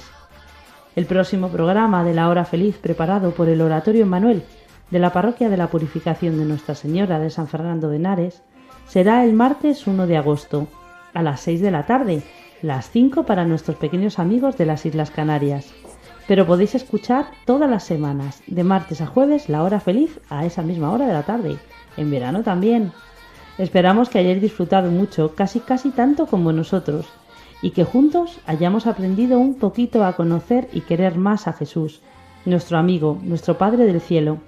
El 0.94 1.06
próximo 1.06 1.48
programa 1.48 2.04
de 2.04 2.14
la 2.14 2.28
hora 2.28 2.44
feliz 2.44 2.78
preparado 2.78 3.32
por 3.32 3.48
el 3.48 3.60
Oratorio 3.60 4.06
Manuel 4.06 4.44
de 4.92 5.00
la 5.00 5.12
Parroquia 5.12 5.48
de 5.48 5.56
la 5.56 5.66
Purificación 5.66 6.38
de 6.38 6.44
Nuestra 6.44 6.76
Señora 6.76 7.18
de 7.18 7.30
San 7.30 7.48
Fernando 7.48 7.88
de 7.88 7.96
Henares 7.96 8.44
será 8.86 9.24
el 9.24 9.32
martes 9.32 9.88
1 9.88 10.06
de 10.06 10.16
agosto 10.16 10.68
a 11.14 11.22
las 11.24 11.40
6 11.40 11.62
de 11.62 11.72
la 11.72 11.84
tarde, 11.84 12.22
las 12.62 12.88
5 12.90 13.26
para 13.26 13.44
nuestros 13.44 13.76
pequeños 13.76 14.20
amigos 14.20 14.56
de 14.56 14.66
las 14.66 14.86
Islas 14.86 15.10
Canarias. 15.10 15.74
Pero 16.28 16.46
podéis 16.46 16.76
escuchar 16.76 17.26
todas 17.44 17.68
las 17.68 17.82
semanas, 17.82 18.40
de 18.46 18.62
martes 18.62 19.00
a 19.00 19.06
jueves, 19.06 19.48
la 19.48 19.64
hora 19.64 19.80
feliz 19.80 20.20
a 20.30 20.46
esa 20.46 20.62
misma 20.62 20.92
hora 20.92 21.08
de 21.08 21.12
la 21.12 21.24
tarde. 21.24 21.58
En 21.96 22.12
verano 22.12 22.44
también. 22.44 22.92
Esperamos 23.58 24.08
que 24.08 24.18
hayáis 24.18 24.40
disfrutado 24.40 24.90
mucho, 24.90 25.34
casi 25.34 25.60
casi 25.60 25.90
tanto 25.90 26.26
como 26.26 26.52
nosotros, 26.52 27.06
y 27.62 27.70
que 27.70 27.84
juntos 27.84 28.38
hayamos 28.46 28.86
aprendido 28.86 29.38
un 29.38 29.54
poquito 29.54 30.04
a 30.04 30.14
conocer 30.14 30.68
y 30.72 30.80
querer 30.80 31.16
más 31.16 31.46
a 31.46 31.52
Jesús, 31.52 32.00
nuestro 32.44 32.78
amigo, 32.78 33.18
nuestro 33.22 33.56
Padre 33.56 33.86
del 33.86 34.00
Cielo. 34.00 34.38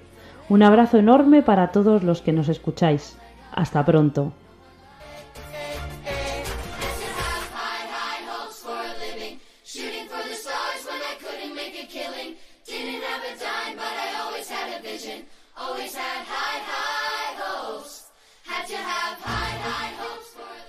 Un 0.49 0.63
abrazo 0.63 0.99
enorme 0.99 1.43
para 1.43 1.73
todos 1.73 2.03
los 2.03 2.21
que 2.21 2.33
nos 2.33 2.49
escucháis. 2.49 3.17
Hasta 3.53 3.85
pronto. 3.85 4.33